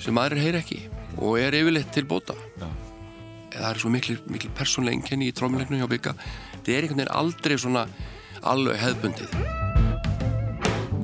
sem 0.00 0.20
aðrir 0.20 0.44
heyri 0.44 0.60
ekki 0.60 0.78
og 1.20 1.36
er 1.40 1.56
yfirleitt 1.58 1.92
til 1.92 2.06
bóta. 2.08 2.36
Já. 2.60 2.68
það 3.50 3.70
er 3.70 3.80
svo 3.82 3.90
miklu, 3.90 4.16
miklu 4.30 4.50
persónlega 4.56 4.96
einkenni 4.96 5.28
í 5.28 5.34
trómulegnum 5.36 5.82
hjá 5.82 5.88
bygga 5.90 6.14
þetta 6.20 6.72
er 6.72 6.86
einhvern 6.86 7.00
veginn 7.02 7.16
aldrei 7.20 7.56
svona 7.58 7.86
alveg 8.46 8.78
hefðbundið. 8.80 9.34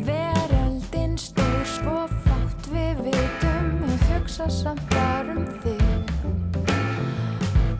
Veröldin 0.06 1.16
stór 1.20 1.64
svo 1.68 1.98
fátt 2.24 2.70
við 2.72 3.02
vitum 3.08 3.72
Ég 3.90 4.06
hugsa 4.12 4.48
samt 4.52 4.84
bara 4.94 5.36
um 5.36 5.44
þig. 5.64 5.82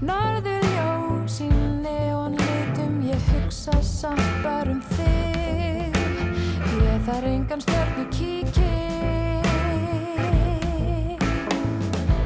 Norðurljós 0.06 1.40
í 1.46 1.50
neonlitum 1.86 3.00
Ég 3.06 3.30
hugsa 3.32 3.78
samt 3.82 4.35
Engan 7.46 7.60
stjörnu 7.62 8.04
kíki. 8.10 8.70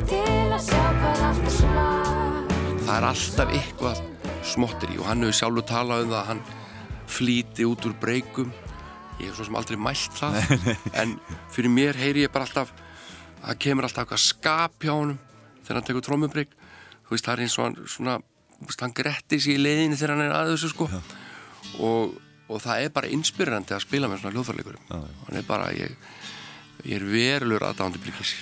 Til 0.09 0.47
að 0.49 0.63
sjá 0.65 0.85
hvað 0.97 1.19
allt 1.27 1.43
er 1.43 1.53
svart. 1.53 2.55
Það 2.87 2.95
er 2.95 3.07
alltaf 3.11 3.53
eitthvað 3.59 4.01
smotteri 4.49 4.97
og 4.97 5.11
hann 5.11 5.27
hefur 5.27 5.37
sjálfur 5.37 5.67
talað 5.69 6.07
um 6.07 6.15
það 6.15 6.21
að 6.23 6.31
hann 6.31 6.41
flýti 7.05 7.67
út 7.69 7.85
úr 7.91 7.99
breykum. 8.01 8.55
Ég 9.19 9.27
hef 9.27 9.37
svo 9.37 9.51
sem 9.51 9.61
aldrei 9.61 9.77
mælt 9.77 10.17
það 10.23 10.41
en 11.03 11.13
fyrir 11.53 11.75
mér 11.75 12.01
heyri 12.01 12.25
ég 12.25 12.33
bara 12.33 12.49
alltaf 12.49 12.73
það 13.43 13.61
kemur 13.67 13.91
alltaf 13.91 14.07
eitthvað 14.07 14.25
skap 14.25 14.81
hjá 14.81 14.95
honum 14.95 15.21
þegar 15.67 15.83
hann 15.83 15.89
tekur 15.91 16.09
trómubreyk 16.09 16.57
þú 16.57 17.13
veist 17.13 17.29
það 17.29 17.37
er 17.37 17.45
eins 17.45 17.59
og 17.61 17.69
hann 17.69 17.79
svona 17.85 18.17
þú 18.57 18.73
veist, 18.73 18.89
hann 18.89 18.97
gretti 19.05 19.45
sig 19.45 19.61
í 19.61 19.63
leiðinni 19.69 20.01
þegar 20.01 20.17
hann 20.17 20.27
er 20.31 20.37
að 20.41 20.55
þessu 20.55 20.73
sko. 20.73 20.89
Og, 21.77 22.19
og 22.51 22.63
það 22.65 22.87
er 22.87 22.97
bara 22.97 23.13
inspirerandi 23.15 23.77
að 23.77 23.85
spila 23.87 24.11
með 24.11 24.23
svona 24.23 24.35
hljóðfarleikur 24.37 24.81
hann 24.91 25.39
er 25.39 25.47
bara 25.49 25.71
ég, 25.77 25.95
ég 26.85 26.99
er 26.99 27.09
verulegur 27.15 27.71
aðdáðandi 27.71 28.03
blikis 28.03 28.37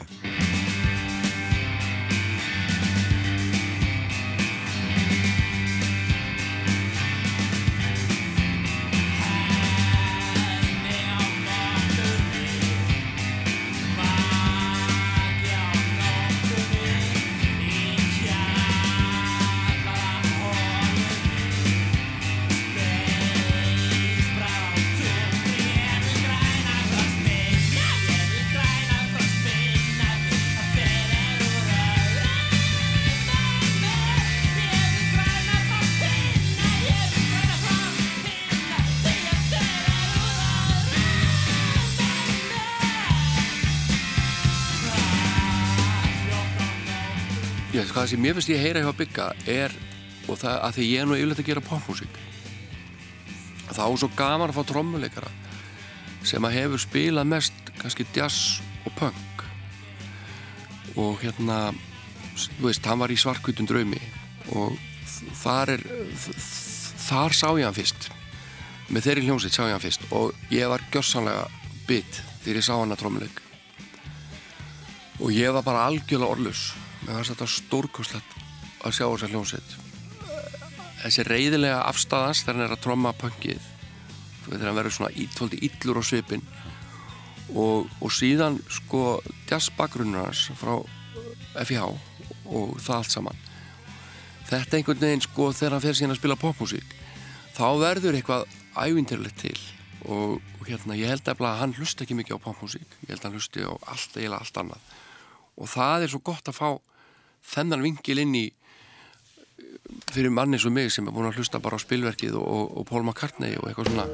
Hvað 48.09 48.15
sem 48.17 48.23
mér 48.25 48.37
finnst 48.39 48.49
ég 48.49 48.63
heyra 48.65 48.81
hjá 48.81 48.93
Bygga 48.97 49.25
er, 49.53 49.73
og 50.33 50.39
það 50.41 50.55
að 50.65 50.77
því 50.79 50.85
ég 50.89 51.03
er 51.03 51.09
nú 51.11 51.17
yfirleitt 51.19 51.41
að 51.43 51.49
gera 51.51 51.63
popmusík 51.67 52.15
þá 53.69 53.83
er 53.85 53.99
svo 54.01 54.09
gaman 54.17 54.49
að 54.49 54.57
fá 54.57 54.65
trommuleikara 54.71 55.33
sem 56.31 56.47
að 56.49 56.57
hefur 56.57 56.81
spilað 56.81 57.29
mest 57.29 57.69
kannski 57.83 58.07
jazz 58.17 58.63
og 58.89 58.97
punk. 58.97 59.45
Og 60.97 61.21
hérna 61.21 61.59
þú 62.33 62.71
veist, 62.71 62.89
hann 62.89 63.05
var 63.05 63.13
í 63.13 63.21
svarkvítun 63.21 63.69
draumi 63.69 64.01
og 64.57 64.81
þar 65.43 65.75
er 65.77 65.87
þar 67.11 67.37
sá 67.37 67.47
ég 67.61 67.69
hann 67.69 67.77
fyrst. 67.77 68.09
Með 68.89 69.11
þeirri 69.11 69.29
hljómsveit 69.29 69.61
sá 69.61 69.67
ég 69.67 69.77
hann 69.77 69.85
fyrst 69.85 70.09
og 70.17 70.33
ég 70.49 70.73
var 70.73 70.89
gjörsanlega 70.97 71.45
bit 71.85 72.25
þegar 72.41 72.65
ég 72.65 72.71
sá 72.73 72.73
hann 72.79 72.97
að 72.97 73.05
trommuleik. 73.05 73.47
Og 75.21 75.29
ég 75.37 75.53
var 75.53 75.69
bara 75.69 75.91
algjörlega 75.93 76.39
orðlus 76.39 76.71
þess 77.17 77.31
að 77.31 77.35
þetta 77.35 77.51
stórkoslegt 77.55 78.37
að 78.85 78.97
sjá 78.99 79.05
þessa 79.07 79.31
hljómsveit. 79.33 79.75
Þessi 80.99 81.25
reyðilega 81.29 81.83
afstæðans 81.87 82.43
þegar 82.43 82.57
hann 82.59 82.67
er 82.67 82.75
að 82.75 82.85
tromma 82.85 83.15
veit 84.49 84.55
þegar 84.57 84.71
hann 84.71 84.79
verður 84.79 84.97
svona 84.97 85.15
ítfóldi 85.21 85.61
illur 85.67 86.01
á 86.01 86.05
svipin 86.09 86.45
og, 87.53 87.89
og 88.01 88.13
síðan 88.13 88.59
sko 88.73 89.21
jazzbakgrunnur 89.49 90.29
hans 90.29 90.49
frá 90.59 90.75
FIH 91.65 91.85
og 92.49 92.79
það 92.81 92.95
allt 92.97 93.13
saman. 93.13 93.43
Þetta 94.49 94.79
einhvern 94.79 95.03
veginn 95.03 95.25
sko 95.25 95.51
þegar 95.53 95.77
hann 95.77 95.85
fer 95.85 95.99
síðan 95.99 96.15
að 96.15 96.21
spila 96.23 96.39
popmusík 96.41 96.95
þá 97.59 97.67
verður 97.83 98.17
eitthvað 98.17 98.47
ævindirlegt 98.79 99.43
til. 99.43 99.59
Og, 100.09 100.39
og 100.61 100.69
hérna 100.69 100.97
ég 100.97 101.11
held 101.11 101.27
að 101.29 101.43
hann 101.59 101.75
hlusta 101.77 102.05
ekki 102.05 102.17
mikið 102.17 102.39
á 102.39 102.47
popmusík. 102.47 102.87
Ég 103.05 103.13
held 103.13 103.21
að 103.21 103.27
hann 103.29 103.41
hlusti 103.41 103.65
á 103.67 103.73
allt, 103.75 104.15
eiginlega 104.15 104.45
allt 104.45 104.61
annað. 104.63 104.93
Og 105.59 105.73
það 105.73 106.05
er 106.05 106.13
svo 106.13 106.21
gott 106.25 106.49
að 106.49 106.57
fá 106.57 106.69
þennan 107.45 107.85
vingil 107.85 108.23
inn 108.25 108.35
í 108.39 108.47
fyrir 110.13 110.33
manni 110.33 110.59
svo 110.61 110.73
mig 110.73 110.93
sem 110.93 111.07
er 111.09 111.15
búin 111.15 111.29
að 111.29 111.41
hlusta 111.41 111.61
bara 111.63 111.79
á 111.79 111.85
spilverkið 111.85 112.37
og, 112.41 112.77
og, 112.77 112.85
Paul 112.89 113.05
McCartney 113.05 113.57
og 113.61 113.69
eitthvað 113.69 113.93
svona 113.93 114.07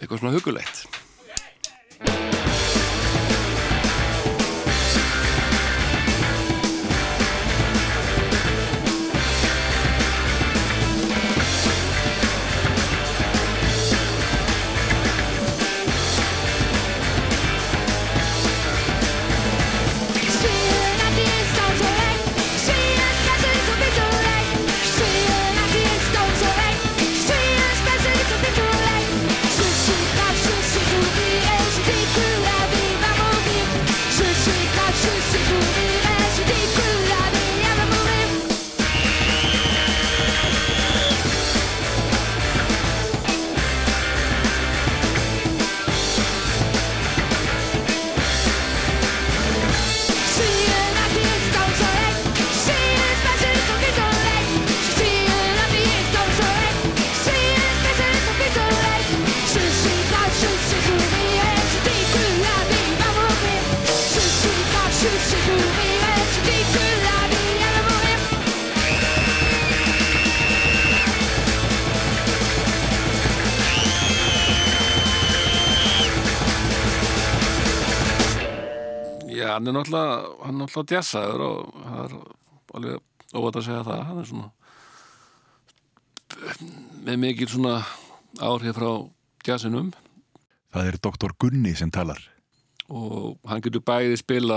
eitthvað 0.00 0.22
svona 0.22 0.34
hugulegt 0.36 0.84
hann 79.60 79.68
er 79.68 79.76
náttúrulega, 79.76 80.16
hann 80.46 80.56
er 80.56 80.60
náttúrulega 80.64 80.90
djassaður 80.94 81.42
og 81.44 81.74
það 81.84 82.00
er 82.06 82.14
alveg 82.78 83.36
óvægt 83.36 83.58
að 83.60 83.66
segja 83.66 83.86
það. 83.86 84.02
Hann 84.08 84.20
er 84.22 84.28
svona 84.30 84.48
með 87.04 87.16
mikil 87.20 87.48
svona 87.50 87.74
áhrif 88.40 88.76
frá 88.78 88.90
djassinum 89.44 89.90
Það 90.70 90.86
er 90.86 90.96
doktor 91.02 91.34
Gunni 91.34 91.74
sem 91.74 91.90
talar. 91.90 92.20
og 92.90 93.38
hann 93.46 93.60
getur 93.62 93.82
bæði 93.86 94.16
spila 94.18 94.56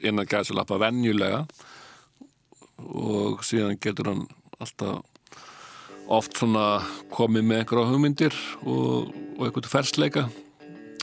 innan 0.00 0.28
gæðsalappa 0.28 0.78
venjulega 0.80 1.42
og 2.80 3.42
síðan 3.44 3.76
getur 3.80 4.08
hann 4.08 4.22
alltaf 4.58 5.02
oft 6.08 6.36
svona 6.36 6.80
komið 7.12 7.44
með 7.44 7.58
einhverja 7.60 7.90
hugmyndir 7.90 8.38
og, 8.64 9.12
og 9.36 9.44
einhvern 9.44 9.68
fersleika 9.68 10.28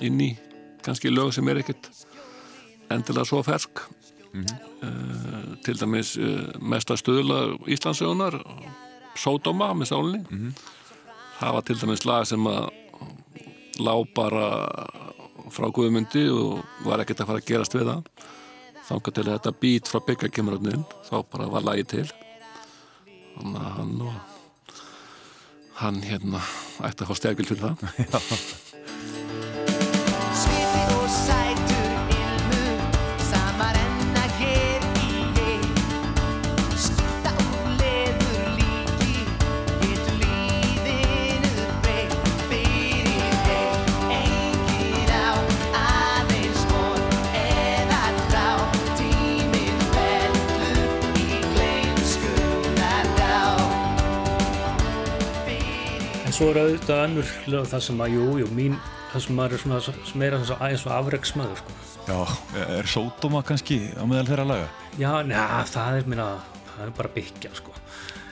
inn 0.02 0.18
í 0.22 0.32
kannski 0.82 1.14
lög 1.14 1.34
sem 1.36 1.48
er 1.50 1.62
ekkert 1.62 1.92
endilega 2.94 3.28
svo 3.28 3.42
fersk. 3.46 3.84
Uh, 4.30 5.56
til 5.66 5.80
dæmis 5.80 6.14
uh, 6.22 6.52
mesta 6.62 6.94
stöðla 7.00 7.58
Íslandsögunar 7.66 8.38
Sódóma 9.18 9.72
með 9.76 9.90
sálinni. 9.90 10.52
Það 11.40 11.56
var 11.56 11.66
til 11.68 11.80
dæmis 11.82 12.06
lag 12.06 12.28
sem 12.30 12.46
að 12.48 12.70
lá 13.80 13.94
bara 14.16 14.46
frá 15.50 15.70
Guðmundi 15.74 16.28
og 16.30 16.60
var 16.86 17.02
ekkert 17.02 17.24
að 17.24 17.32
fara 17.32 17.42
að 17.42 17.50
gerast 17.50 17.76
við 17.76 17.90
það. 17.90 18.28
Þángar 18.90 19.16
til 19.16 19.28
þetta 19.30 19.56
bít 19.62 19.90
frá 19.90 20.02
byggakemuröfnin 20.08 20.86
þá 21.10 21.16
bara 21.32 21.50
var 21.52 21.66
lagi 21.66 21.88
til. 21.96 22.08
Þannig 23.40 23.62
að 23.66 23.76
hann 23.80 24.02
og 24.06 24.40
hann 25.80 26.02
hérna 26.04 26.42
ætti 26.84 27.06
að 27.06 27.12
fá 27.12 27.20
stjækil 27.22 27.48
fyrir 27.48 27.70
það 27.70 28.66
svo 56.40 56.50
er 56.54 56.60
auðvitað 56.62 57.02
önnur 57.04 57.32
lög 57.52 57.66
það 57.68 57.82
sem 57.84 58.02
að, 58.04 58.14
jú, 58.16 58.26
jú, 58.40 58.46
mín, 58.56 58.76
það 59.12 59.24
sem 59.26 59.36
maður 59.36 59.56
er 59.58 59.62
svona, 59.64 59.80
sem 60.08 60.22
er 60.24 60.36
eins 60.38 60.52
og, 60.54 60.62
eins 60.64 60.86
og 60.88 60.94
afreiksmaður, 60.96 61.60
sko. 61.60 61.74
Já, 62.08 62.20
er 62.80 62.88
sódóma 62.90 63.42
kannski 63.46 63.80
á 64.00 64.04
meðal 64.08 64.30
þeirra 64.30 64.46
laga? 64.48 64.70
Já, 65.02 65.10
neða, 65.28 65.60
það 65.68 65.98
er 66.00 66.08
minna, 66.14 66.28
það 66.70 66.86
er 66.86 66.94
bara 67.02 67.12
byggja, 67.18 67.52
sko. 67.60 67.76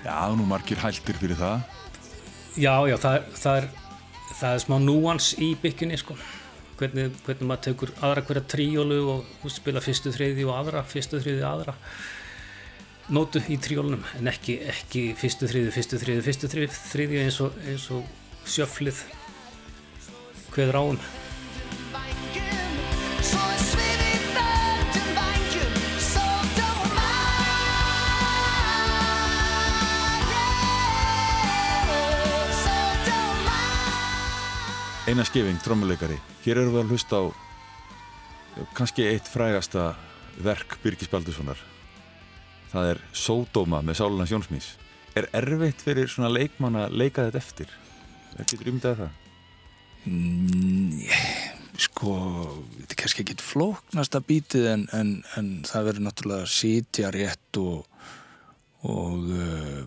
Já, 0.05 0.15
nú 0.39 0.47
margir 0.47 0.79
hæltir 0.79 1.19
fyrir 1.19 1.35
það. 1.41 1.65
Já, 2.57 2.73
já, 2.87 2.95
það, 3.03 3.17
er- 3.19 3.27
það 3.43 3.59
er, 3.59 3.69
það 4.39 4.49
er 4.55 4.63
smá 4.63 4.77
núans 4.87 5.31
í 5.43 5.51
byggjunni, 5.65 5.99
sko. 5.99 6.15
Hvernig, 6.79 7.11
hvernig 7.25 7.49
maður 7.49 7.65
tekur 7.71 7.91
aðra 8.05 8.23
hverja 8.23 8.45
tríólu 8.53 9.01
og 9.17 9.49
spila 9.51 9.81
fyrstu 9.83 10.13
þriði 10.13 10.45
og 10.47 10.55
aðra, 10.61 10.83
fyrstu 10.87 11.19
þriði 11.23 11.43
aðra 11.49 11.73
nótu 13.13 13.39
í 13.47 13.55
tríólunum 13.61 14.03
en 14.17 14.27
ekki, 14.27 14.57
ekki 14.67 15.03
fyrstu 15.15 15.47
þriði, 15.47 15.71
fyrstu 15.75 15.99
þriði, 16.01 16.23
fyrstu 16.25 16.49
þriði, 16.51 16.79
þriði 16.91 17.21
eins 17.23 17.39
og, 17.43 17.55
eins 17.67 17.87
og 17.95 18.03
sjöflið 18.47 18.99
hveður 20.51 20.79
áum. 20.81 20.99
Einar 35.07 35.23
Skeving, 35.23 35.55
trommuleikari. 35.63 36.17
Hér 36.43 36.59
erum 36.65 36.73
við 36.75 36.81
að 36.81 36.89
hlusta 36.91 37.21
á 37.23 37.23
kannski 38.75 39.07
eitt 39.07 39.29
frægasta 39.31 39.93
verk 40.43 40.75
Birgis 40.83 41.07
Baldurssonar. 41.07 41.76
Það 42.71 42.91
er 42.91 43.01
Sódóma 43.15 43.81
með 43.85 44.01
Sáluna 44.01 44.27
Sjónsmís. 44.29 44.73
Er 45.17 45.29
erfitt 45.35 45.81
fyrir 45.85 46.09
svona 46.11 46.29
leikmann 46.33 46.77
að 46.77 46.97
leika 46.99 47.27
þetta 47.27 47.41
eftir? 47.41 47.71
Er 48.37 48.49
getur 48.49 48.71
umdæða 48.73 49.05
það? 49.05 49.23
Mm, 50.07 51.01
sko, 51.81 52.15
þetta 52.77 52.93
er 52.93 52.99
kannski 53.01 53.23
ekki 53.25 53.37
flóknasta 53.43 54.21
bítið 54.23 54.67
en, 54.71 54.85
en, 54.95 55.13
en 55.39 55.49
það 55.67 55.89
verður 55.89 56.05
náttúrulega 56.07 56.45
að 56.45 56.53
sitja 56.53 57.11
rétt 57.15 57.59
og, 57.59 57.87
og 58.87 59.27
uh, 59.33 59.81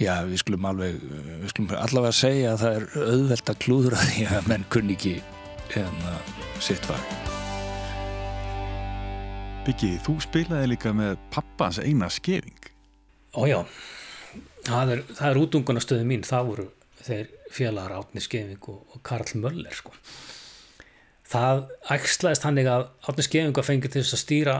já, 0.00 0.14
við 0.28 0.40
skulum 0.44 0.70
alveg 0.72 0.98
við 1.02 1.52
skulum 1.52 1.76
allavega 1.76 2.16
segja 2.22 2.54
að 2.54 2.64
það 2.64 2.80
er 2.80 2.88
auðvelt 3.12 3.54
að 3.54 3.62
klúðra 3.66 4.08
því 4.08 4.26
að 4.30 4.50
menn 4.54 4.66
kunni 4.72 4.98
ekki 4.98 5.16
hérna 5.74 6.18
sitt 6.62 6.90
var 6.90 7.41
Byggi, 9.62 9.92
þú 10.02 10.16
spilaði 10.18 10.72
líka 10.72 10.90
með 10.90 11.12
pappans 11.30 11.76
eina 11.78 12.08
skefing. 12.10 12.64
Ójá, 13.38 13.60
það 14.66 14.88
er, 14.96 15.02
er 15.28 15.38
útungunastöðu 15.38 16.06
mín, 16.08 16.24
það 16.26 16.48
voru 16.48 16.64
þeir 16.98 17.28
félagar 17.54 17.94
Átni 18.00 18.22
Skeving 18.24 18.66
og, 18.72 18.80
og 18.90 19.02
Karl 19.06 19.30
Möller 19.38 19.76
sko. 19.76 19.94
Það 21.30 21.62
ægslaðist 21.94 22.46
hannig 22.48 22.70
að 22.72 22.88
Átni 23.06 23.26
Skeving 23.28 23.54
var 23.54 23.68
fengið 23.68 23.94
til 23.94 24.02
þess 24.02 24.16
að 24.16 24.22
stýra 24.24 24.56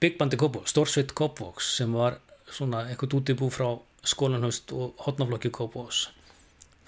Big 0.00 0.16
Bandi 0.16 0.38
Kópavóks, 0.40 0.72
Stórsveit 0.72 1.12
Kópavóks 1.12 1.74
sem 1.76 1.92
var 1.92 2.16
svona 2.48 2.86
eitthvað 2.88 3.18
útibú 3.18 3.50
frá 3.52 3.68
skólanhaust 4.08 4.72
og 4.72 4.96
hotnaflokki 5.04 5.52
Kópavóks 5.52 6.06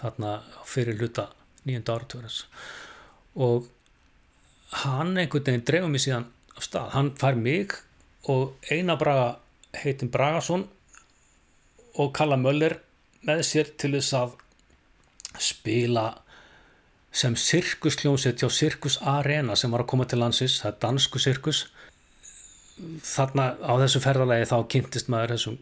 þarna 0.00 0.38
fyrir 0.64 0.96
hluta 0.96 1.28
nýjönda 1.68 1.98
áratugurins 1.98 2.46
og 3.36 3.68
hann 4.84 5.12
einhvern 5.12 5.44
veginn 5.44 5.68
dreifum 5.68 5.92
mig 5.92 6.06
síðan 6.06 6.26
af 6.54 6.66
stað, 6.66 6.90
hann 6.94 7.12
fær 7.18 7.38
mig 7.38 7.74
og 8.30 8.54
Einar 8.70 8.98
Braga 9.00 9.28
heitin 9.82 10.10
Bragason 10.10 10.66
og 11.98 12.12
Kalla 12.16 12.38
Möller 12.40 12.78
með 13.24 13.42
sér 13.48 13.72
til 13.80 13.94
þess 13.96 14.14
að 14.18 14.36
spila 15.40 16.06
sem 17.14 17.36
sirkusljónsett 17.38 18.42
hjá 18.42 18.50
Sirkus 18.50 18.98
Arena 19.06 19.54
sem 19.58 19.70
var 19.70 19.84
að 19.84 19.90
koma 19.92 20.06
til 20.10 20.18
landsins, 20.22 20.58
það 20.62 20.72
er 20.72 20.80
dansku 20.82 21.20
sirkus. 21.22 21.60
Þarna 23.06 23.52
á 23.62 23.72
þessu 23.84 24.02
ferðalagi 24.02 24.48
þá 24.50 24.56
kynntist 24.74 25.10
maður 25.12 25.36
þessum 25.36 25.60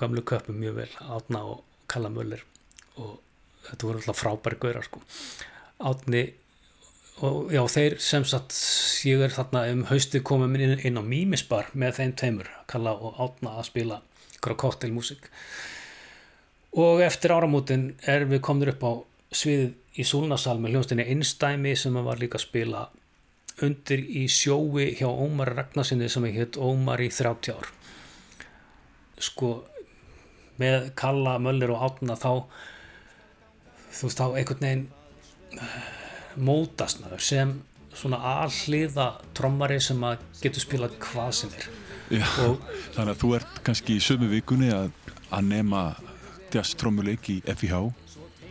gamlu 0.00 0.24
köpum 0.24 0.56
mjög 0.60 0.78
vel 0.80 0.88
Átna 1.04 1.42
og 1.44 1.60
Kalla 1.92 2.08
Möller. 2.12 2.40
Og 2.96 3.18
þetta 3.66 3.88
voru 3.88 4.00
alltaf 4.00 4.22
frábæri 4.22 4.60
gaurar 4.62 4.88
sko. 4.88 5.02
Átni 5.84 6.24
og 7.22 7.52
já 7.54 7.62
þeir 7.70 7.98
sem 8.02 8.24
sagt 8.26 8.56
ég 9.06 9.22
er 9.22 9.34
þarna 9.34 9.66
um 9.70 9.84
hausti 9.90 10.20
komið 10.20 10.64
inn, 10.66 10.74
inn 10.90 10.98
á 10.98 11.02
Mímisbar 11.04 11.70
með 11.72 12.00
þeim 12.00 12.16
teimur 12.18 12.50
Kalla 12.70 12.96
og 12.96 13.20
Átna 13.22 13.54
að 13.60 13.68
spila 13.70 14.00
kóttelmusik 14.44 15.30
og 16.74 17.00
eftir 17.06 17.32
áramótin 17.32 17.92
er 18.10 18.26
við 18.28 18.42
komnir 18.44 18.74
upp 18.74 18.82
á 18.84 18.92
sviðið 19.34 19.72
í 19.94 20.06
Súlnasal 20.06 20.58
með 20.58 20.74
hljónstinni 20.74 21.06
Einstæmi 21.12 21.74
sem 21.78 21.96
var 22.06 22.18
líka 22.18 22.38
að 22.40 22.46
spila 22.48 22.82
undir 23.62 24.02
í 24.02 24.24
sjói 24.30 24.90
hjá 24.98 25.06
Ómar 25.06 25.52
Ragnarsinni 25.54 26.08
sem 26.10 26.26
heit 26.34 26.58
Ómar 26.58 27.02
í 27.02 27.10
30 27.14 27.54
ár. 27.54 27.68
Sko 29.22 29.52
með 30.58 30.90
Kalla, 30.98 31.36
Möller 31.38 31.74
og 31.74 31.84
Átna 31.86 32.18
þá 32.18 32.30
þú 33.94 34.08
veist 34.08 34.18
þá 34.18 34.26
einhvern 34.26 34.66
veginn 34.66 34.88
mótast 36.36 37.02
maður 37.02 37.24
sem 37.24 37.54
svona 37.94 38.18
alliða 38.42 39.08
trommari 39.36 39.78
sem 39.82 40.00
að 40.06 40.22
getur 40.42 40.64
spilað 40.64 40.96
hvað 41.02 41.30
sem 41.38 41.52
er. 41.54 41.68
Já, 42.18 42.26
þannig 42.94 43.12
að 43.14 43.20
þú 43.22 43.30
ert 43.38 43.60
kannski 43.66 43.96
í 43.96 44.02
sömu 44.02 44.28
vikunni 44.32 44.70
að, 44.74 44.90
að 45.30 45.46
nema 45.48 45.84
jazz 46.52 46.74
trommuleik 46.78 47.30
í 47.32 47.40
FIH 47.46 47.80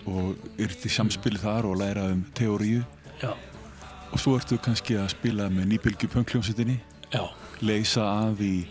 og 0.10 0.48
ert 0.60 0.84
í 0.84 0.92
samspili 0.92 1.40
þar 1.40 1.70
og 1.70 1.78
læra 1.80 2.10
um 2.12 2.24
teóriu 2.36 2.82
Já. 3.22 3.32
og 4.12 4.20
svo 4.20 4.36
ertu 4.40 4.58
kannski 4.60 4.98
að 5.00 5.14
spila 5.14 5.48
með 5.54 5.70
nýbylgi 5.74 6.10
pönkljónsettinni 6.12 6.80
Já. 7.14 7.24
leysa 7.64 8.04
af 8.26 8.42
í 8.44 8.66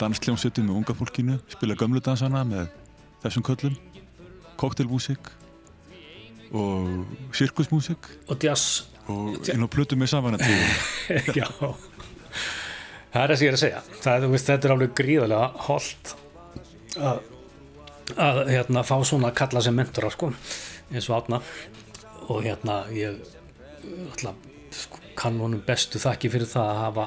dansljónsettum 0.00 0.66
með 0.68 0.82
unga 0.82 0.96
fólkinu, 0.96 1.38
spila 1.48 1.76
gömlu 1.78 2.02
dansana 2.04 2.42
með 2.44 2.68
þessum 3.22 3.44
köllum. 3.46 3.76
Koktelmúsik 4.60 5.30
og 6.52 7.32
sirkusmúsik 7.36 8.10
og 8.30 8.42
jazz. 8.42 8.84
Og 9.06 9.38
inn 9.52 9.62
á 9.62 9.68
plötu 9.70 9.98
með 9.98 10.12
samanattíðum 10.14 11.36
Já. 11.38 11.46
Það 13.12 13.22
er 13.22 13.30
það 13.30 13.38
sem 13.38 13.46
ég 13.46 13.50
er 13.50 13.56
að 13.56 13.62
segja. 13.62 13.82
Það, 14.02 14.24
veist, 14.32 14.48
þetta 14.50 14.68
er 14.68 14.74
alveg 14.74 14.94
gríðarlega 14.98 15.66
holdt 15.68 16.14
að, 17.00 17.20
að 18.16 18.40
hérna, 18.50 18.82
fá 18.86 18.96
svona 19.06 19.30
að 19.30 19.38
kalla 19.40 19.62
sem 19.64 19.76
mentora 19.78 20.10
sko, 20.12 20.32
eins 20.90 21.08
og 21.08 21.16
átna 21.20 21.40
og 22.26 22.42
hérna 22.44 22.80
ég 22.94 23.22
ætla, 24.10 24.34
sko, 24.74 25.00
kann 25.16 25.38
honum 25.40 25.62
bestu 25.66 26.00
þakki 26.02 26.32
fyrir 26.34 26.50
það 26.50 26.70
að 26.72 26.82
hafa 26.82 27.06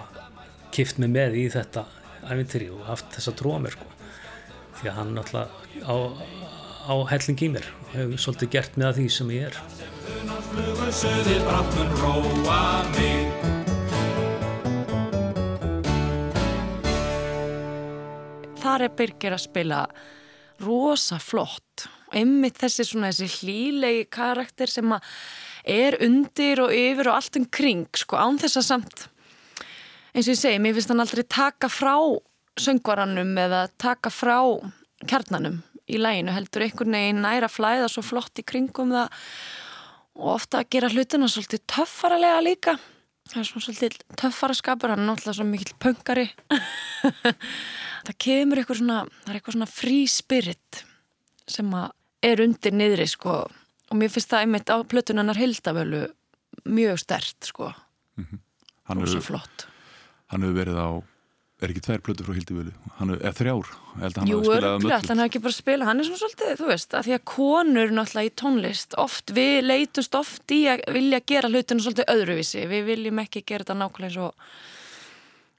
kift 0.73 1.01
mig 1.01 1.11
með 1.13 1.37
í 1.41 1.45
þetta 1.51 1.85
æfintýri 2.29 2.69
og 2.73 2.85
haft 2.87 3.11
þessa 3.15 3.35
trúa 3.37 3.59
mér 3.61 3.75
sko. 3.75 3.87
því 4.79 4.89
að 4.89 4.97
hann 4.97 5.17
alltaf 5.19 5.55
á, 5.83 5.95
á 6.89 6.95
helling 7.11 7.41
í 7.45 7.49
mér 7.53 7.67
og 7.69 7.91
hefur 7.93 8.21
svolítið 8.23 8.49
gert 8.55 8.79
með 8.79 8.87
að 8.89 8.97
því 8.97 9.05
sem 9.13 9.33
ég 9.35 9.43
er. 9.49 9.55
Þar 18.59 18.85
er 18.87 18.95
Birgir 18.97 19.37
að 19.37 19.45
spila 19.45 19.83
rosa 20.65 21.19
flott. 21.21 21.85
Og 22.09 22.17
einmitt 22.17 22.57
þessi 22.59 22.87
svona 22.89 23.13
þessi 23.13 23.45
hlýlegi 23.45 24.09
karakter 24.11 24.71
sem 24.71 24.97
að 24.97 25.05
er 25.69 25.99
undir 26.03 26.65
og 26.65 26.73
yfir 26.73 27.11
og 27.11 27.19
allt 27.19 27.37
um 27.37 27.45
kring 27.45 27.85
sko 27.97 28.17
án 28.17 28.41
þess 28.41 28.59
að 28.63 28.69
samt 28.71 29.07
eins 30.13 30.27
og 30.27 30.33
ég 30.33 30.39
segi, 30.39 30.59
mér 30.61 30.75
finnst 30.75 30.91
hann 30.91 31.03
aldrei 31.03 31.23
taka 31.23 31.69
frá 31.71 31.95
söngvaranum 32.59 33.35
eða 33.39 33.67
taka 33.79 34.11
frá 34.11 34.39
kjarnanum 35.07 35.61
í 35.89 35.97
læginu 36.01 36.33
heldur 36.35 36.65
einhvern 36.65 36.95
veginn 36.97 37.21
næra 37.25 37.49
flæða 37.51 37.89
svo 37.91 38.03
flott 38.05 38.39
í 38.41 38.45
kringum 38.45 38.91
það 38.93 39.09
og 40.19 40.31
ofta 40.35 40.61
að 40.61 40.69
gera 40.75 40.89
hlutina 40.91 41.27
svolítið 41.31 41.61
töffaralega 41.71 42.39
líka. 42.43 42.73
Það 43.29 43.39
er 43.43 43.47
svona 43.49 43.65
svolítið 43.67 43.97
töffaraskapur 44.19 44.91
hann 44.93 45.03
er 45.03 45.07
náttúrulega 45.11 45.37
svo 45.37 45.45
mikill 45.47 45.75
pöngari 45.79 46.25
það 48.07 48.15
kemur 48.25 48.61
eitthvað 48.61 48.79
svona 48.81 48.99
það 49.07 49.31
er 49.33 49.39
eitthvað 49.39 49.55
svona 49.57 49.69
frí 49.71 49.99
spirit 50.11 50.81
sem 51.49 51.69
að 51.77 51.91
er 52.29 52.41
undir 52.43 52.75
niðri 52.75 53.05
sko. 53.09 53.35
Og 53.89 53.97
mér 53.97 54.11
finnst 54.13 54.29
það 54.33 54.43
einmitt 54.45 54.69
á 54.73 54.77
plötunarnar 54.85 55.37
hildavölu 55.39 56.01
mjög 56.69 56.99
stert 57.01 57.47
sko. 57.47 57.71
Hann 58.19 58.99
rosa 59.01 59.17
hefur- 59.17 59.27
flott. 59.31 59.67
hann 60.29 60.43
hefur 60.43 60.57
verið 60.59 60.77
á 60.83 60.89
er 61.59 61.73
ekki 61.73 61.83
tvær 61.83 62.03
plötur 62.03 62.27
frá 62.27 62.35
Hildivölu 62.37 62.71
hann 62.99 63.11
hefur, 63.11 63.21
eða 63.21 63.35
þrjár, 63.35 63.69
að 63.99 64.17
hann 64.21 64.31
Jú, 64.31 64.39
örglega, 64.55 64.99
hann 65.09 65.21
hafi 65.21 65.29
ekki 65.31 65.41
bara 65.43 65.55
spila 65.57 65.87
hann 65.89 65.99
er 65.99 66.07
svona 66.07 66.21
svolítið, 66.21 66.53
þú 66.61 66.69
veist, 66.69 66.95
að 66.95 67.07
því 67.07 67.15
að 67.17 67.23
konur 67.33 67.93
náttúrulega 67.95 68.29
í 68.29 68.33
tónlist, 68.39 68.97
oft, 69.01 69.33
við 69.35 69.59
leitumst 69.65 70.17
oft 70.19 70.55
í 70.55 70.59
að 70.71 70.83
vilja 70.95 71.21
gera 71.33 71.51
hlutinu 71.51 71.83
svolítið 71.83 72.11
öðruvísi, 72.15 72.65
við 72.71 72.91
viljum 72.93 73.23
ekki 73.25 73.43
gera 73.43 73.65
þetta 73.67 73.77
nákvæmlega 73.81 74.09
eins 74.09 74.19
og 74.23 74.47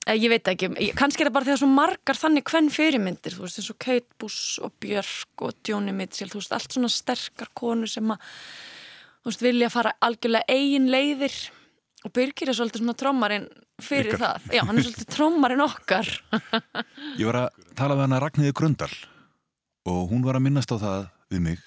eh, 0.06 0.16
ég 0.16 0.32
veit 0.32 0.52
ekki, 0.54 0.72
kannski 0.96 1.26
er 1.26 1.30
það 1.30 1.36
bara 1.36 1.50
því 1.50 1.56
að 1.56 1.62
svo 1.64 1.70
margar 1.76 2.22
þannig 2.24 2.48
hvern 2.48 2.74
fyrirmyndir, 2.78 3.36
þú 3.36 3.44
veist, 3.44 3.60
eins 3.60 3.72
og 3.74 3.80
Kate 3.84 4.20
Buss 4.20 4.42
og 4.64 4.76
Björk 4.80 5.46
og 5.46 5.64
Johnny 5.68 5.96
Mitchell 5.96 6.32
þú 6.32 6.40
veist, 6.40 6.56
allt 6.56 6.78
svona 6.78 6.92
sterkar 6.92 7.52
konur 7.52 7.92
sem 7.92 8.16
að 8.16 8.24
þú 9.20 9.34
veist, 9.34 9.48
vilja 9.50 9.72
fara 9.72 9.98
algjörlega 10.00 10.48
eigin 10.48 10.88
leiðir 10.88 11.40
og 12.04 12.12
Birgir 12.16 12.50
er 12.50 12.56
svolítið 12.56 12.82
svona 12.82 12.96
trommarinn 12.98 13.46
fyrir 13.82 14.14
Ykkar. 14.14 14.22
það, 14.22 14.54
já, 14.56 14.62
hann 14.66 14.78
er 14.80 14.86
svolítið 14.86 15.10
trommarinn 15.14 15.64
okkar 15.64 16.10
Ég 17.20 17.26
var 17.28 17.40
að 17.42 17.66
tala 17.78 17.96
við 17.98 18.06
hana 18.06 18.22
Ragnhildi 18.24 18.56
Gröndal 18.56 18.92
og 19.90 20.00
hún 20.12 20.24
var 20.24 20.38
að 20.38 20.46
minnast 20.46 20.72
á 20.72 20.76
það 20.80 21.04
við 21.32 21.44
mig 21.48 21.66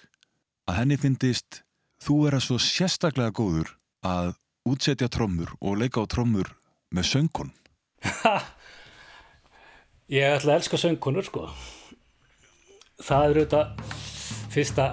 að 0.70 0.80
henni 0.80 0.98
finnist 1.02 1.62
þú 2.04 2.20
vera 2.26 2.42
svo 2.44 2.58
sérstaklega 2.62 3.34
góður 3.36 3.76
að 4.06 4.34
útsetja 4.70 5.10
trommur 5.12 5.54
og 5.60 5.80
leika 5.82 6.04
á 6.04 6.08
trommur 6.08 6.54
með 6.94 7.08
söngkon. 7.10 7.50
Ég 10.14 10.36
ætla 10.38 10.54
að 10.54 10.60
elska 10.62 10.80
söngkonur 10.80 11.26
sko 11.28 11.48
það 13.04 13.24
er 13.26 13.40
auðvitað 13.42 13.66
fyrsta, 14.54 14.86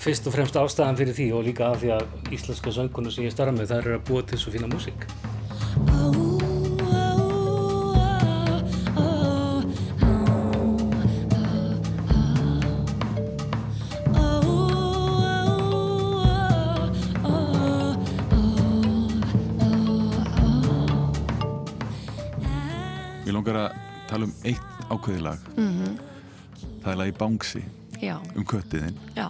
fyrst 0.00 0.26
og 0.28 0.34
fremst 0.36 0.56
ástæðan 0.60 0.98
fyrir 1.00 1.16
því 1.18 1.26
og 1.36 1.44
líka 1.48 1.68
af 1.74 1.82
því 1.82 1.92
að 1.98 2.32
íslenska 2.36 2.72
söngkonur 2.76 3.12
sem 3.14 3.26
ég 3.28 3.34
starfa 3.34 3.56
með 3.56 3.72
það 3.72 3.82
eru 3.84 3.98
að 3.98 4.06
búa 4.10 4.24
til 4.30 4.40
svo 4.40 4.54
fína 4.54 4.70
músík 4.72 5.06
Ég 23.26 23.34
langar 23.36 23.58
að 23.60 23.74
tala 24.10 24.26
um 24.26 24.32
eitt 24.48 24.86
ákveði 24.90 25.22
lag. 25.24 25.42
Mhm. 25.56 25.98
Það 26.80 26.92
er 26.92 26.96
lagi 26.96 27.12
Bangsi 27.18 27.62
Já, 28.00 28.16
um 28.34 28.44
köttiðinn. 28.44 28.96
já, 29.14 29.28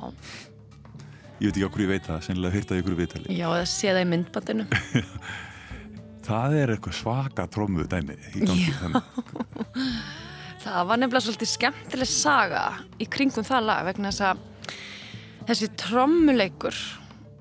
Ég 1.41 1.49
veit 1.49 1.57
ekki 1.57 1.67
okkur 1.71 1.83
ég 1.87 1.91
veit 1.95 2.05
það, 2.05 2.19
sennilega 2.27 2.57
heyrtaði 2.59 2.83
ykkur 2.83 2.97
viðtali. 2.99 3.33
já, 3.33 3.47
eða 3.49 3.69
sé 3.73 3.89
það 3.95 4.03
í 4.03 4.09
myndbandinu 4.11 4.67
það 6.29 6.57
er 6.61 6.73
eitthvað 6.75 6.97
svaka 7.01 7.47
trómu 7.51 7.87
dæmi 7.89 8.17
í 8.37 8.43
gangi 8.45 8.75
þannig. 8.77 9.05
Það 10.61 10.83
var 10.91 10.99
nefnilega 11.01 11.25
svolítið 11.25 11.49
skemmtileg 11.49 12.09
saga 12.13 12.65
í 13.01 13.07
kringum 13.09 13.47
það 13.49 13.63
lag 13.65 13.87
vegna 13.87 14.11
þess 14.13 14.27
að 14.29 14.43
þessi 15.49 15.69
trommuleikur 15.81 16.81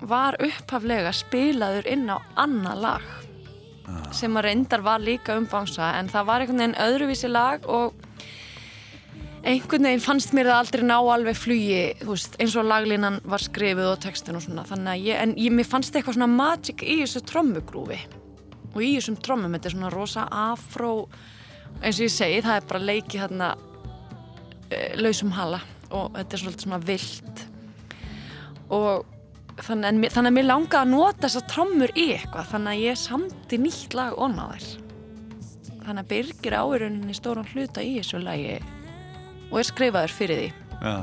var 0.08 0.38
upphaflega 0.40 1.12
spilaður 1.12 1.84
inn 1.92 2.08
á 2.08 2.16
annað 2.40 2.80
lag 2.86 3.10
sem 4.16 4.38
að 4.40 4.46
reyndar 4.48 4.80
var 4.86 5.04
líka 5.04 5.36
um 5.36 5.44
bánsa 5.52 5.90
en 5.98 6.08
það 6.08 6.28
var 6.30 6.44
einhvern 6.46 6.62
veginn 6.62 6.78
öðruvísi 6.86 7.28
lag 7.28 7.68
og 7.68 7.99
einhvern 9.46 9.86
veginn 9.88 10.02
fannst 10.04 10.34
mér 10.36 10.50
það 10.50 10.58
aldrei 10.58 10.82
ná 10.84 10.96
alveg 10.98 11.36
flugi 11.38 11.80
veist, 12.04 12.36
eins 12.42 12.56
og 12.60 12.66
laglínan 12.68 13.20
var 13.24 13.42
skrifið 13.42 13.88
og 13.88 14.00
textin 14.02 14.36
og 14.36 14.44
svona. 14.44 14.96
Ég, 15.00 15.16
en 15.16 15.34
ég, 15.40 15.52
mér 15.54 15.68
fannst 15.68 15.94
eitthvað 15.96 16.18
svona 16.18 16.30
magic 16.30 16.84
í 16.84 17.00
þessu 17.00 17.22
trommugrúfi. 17.28 18.00
Og 18.74 18.82
í 18.84 18.92
þessum 18.98 19.16
trommum, 19.24 19.54
þetta 19.56 19.70
er 19.70 19.76
svona 19.76 19.92
rosa 19.94 20.26
afró 20.28 20.92
eins 21.80 21.96
og 21.96 22.04
ég 22.04 22.12
segi, 22.12 22.42
það 22.44 22.58
er 22.58 22.66
bara 22.68 22.88
leikið 22.90 23.24
þarna 23.24 23.48
e, 24.68 24.82
lausum 25.00 25.32
hala. 25.34 25.62
Og 25.90 26.12
þetta 26.18 26.36
er 26.36 26.44
svolítið 26.44 26.66
svona 26.66 26.82
vilt 26.84 27.46
og 28.70 29.06
þannig, 29.64 29.88
en, 29.88 30.04
þannig 30.14 30.30
að 30.30 30.36
mér 30.36 30.46
langaði 30.46 30.84
að 30.84 30.92
nota 30.92 31.24
þessar 31.24 31.48
trommur 31.50 31.94
í 31.96 32.10
eitthvað. 32.18 32.52
Þannig 32.52 32.76
að 32.76 32.84
ég 32.84 33.00
samti 33.00 33.58
nýtt 33.58 33.96
lag 33.98 34.20
onna 34.20 34.50
þær. 34.52 34.68
Þannig 35.80 36.04
að 36.04 36.12
Birgir 36.12 36.54
á 36.60 36.64
í 37.10 37.16
stóran 37.16 37.48
hluta 37.50 37.82
í 37.82 37.96
þessu 37.96 38.20
lagi 38.22 38.60
og 39.50 39.58
er 39.60 39.66
skrifaður 39.68 40.14
fyrir 40.14 40.40
því 40.44 40.48
Já, 40.80 40.94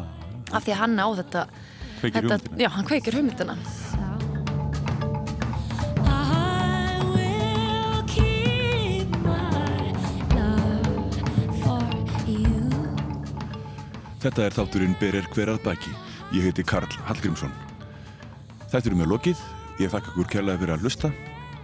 af 0.58 0.64
því 0.64 0.72
að 0.74 0.80
hann 0.82 0.98
á 1.00 1.08
þetta, 1.22 1.42
Kveikir 2.00 2.16
þetta 2.22 2.38
hugmyndina. 2.38 2.64
já, 2.64 2.70
hann 2.78 2.88
kveikir 2.88 3.18
hugmyndina. 3.20 3.58
Þetta 14.22 14.48
er 14.48 14.56
þátturinn 14.56 14.96
Berir 15.00 15.28
hver 15.34 15.52
að 15.54 15.62
baki. 15.66 15.94
Ég 16.36 16.48
heiti 16.48 16.66
Karl 16.68 16.90
Hallgrímsson. 17.08 17.54
Þetta 18.68 18.90
eru 18.90 19.00
með 19.00 19.12
lokið. 19.14 19.44
Ég 19.80 19.94
þakka 19.94 20.14
ykkur 20.14 20.32
kærlega 20.34 20.62
fyrir 20.64 20.76
að 20.76 20.86
hlusta. 20.88 21.12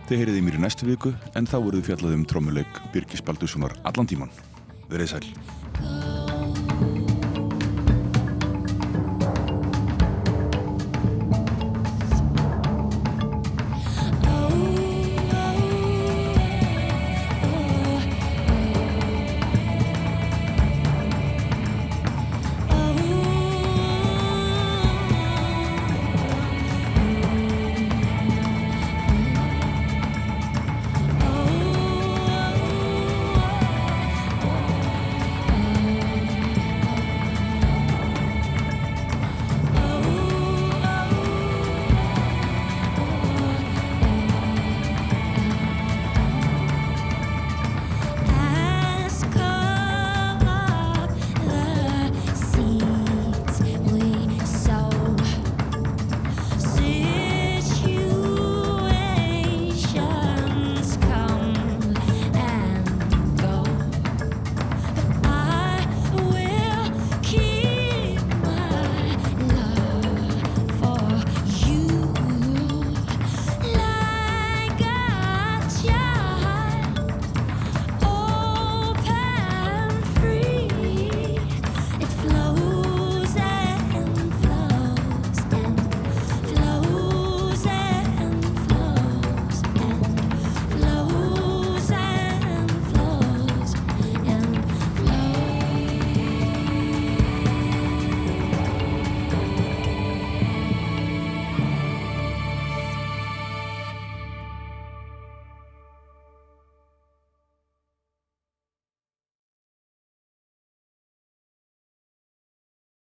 Þið 0.07 0.21
heyriði 0.21 0.43
mér 0.45 0.59
í 0.59 0.63
næstu 0.65 0.87
viku 0.87 1.13
en 1.39 1.47
þá 1.49 1.57
voruð 1.63 1.87
fjallað 1.89 2.17
um 2.19 2.25
trommuleik 2.29 2.81
Birgis 2.93 3.23
Baldurssonar 3.25 3.75
allan 3.87 4.09
tíman. 4.09 4.33
Verið 4.91 5.15
sæl. 5.15 6.22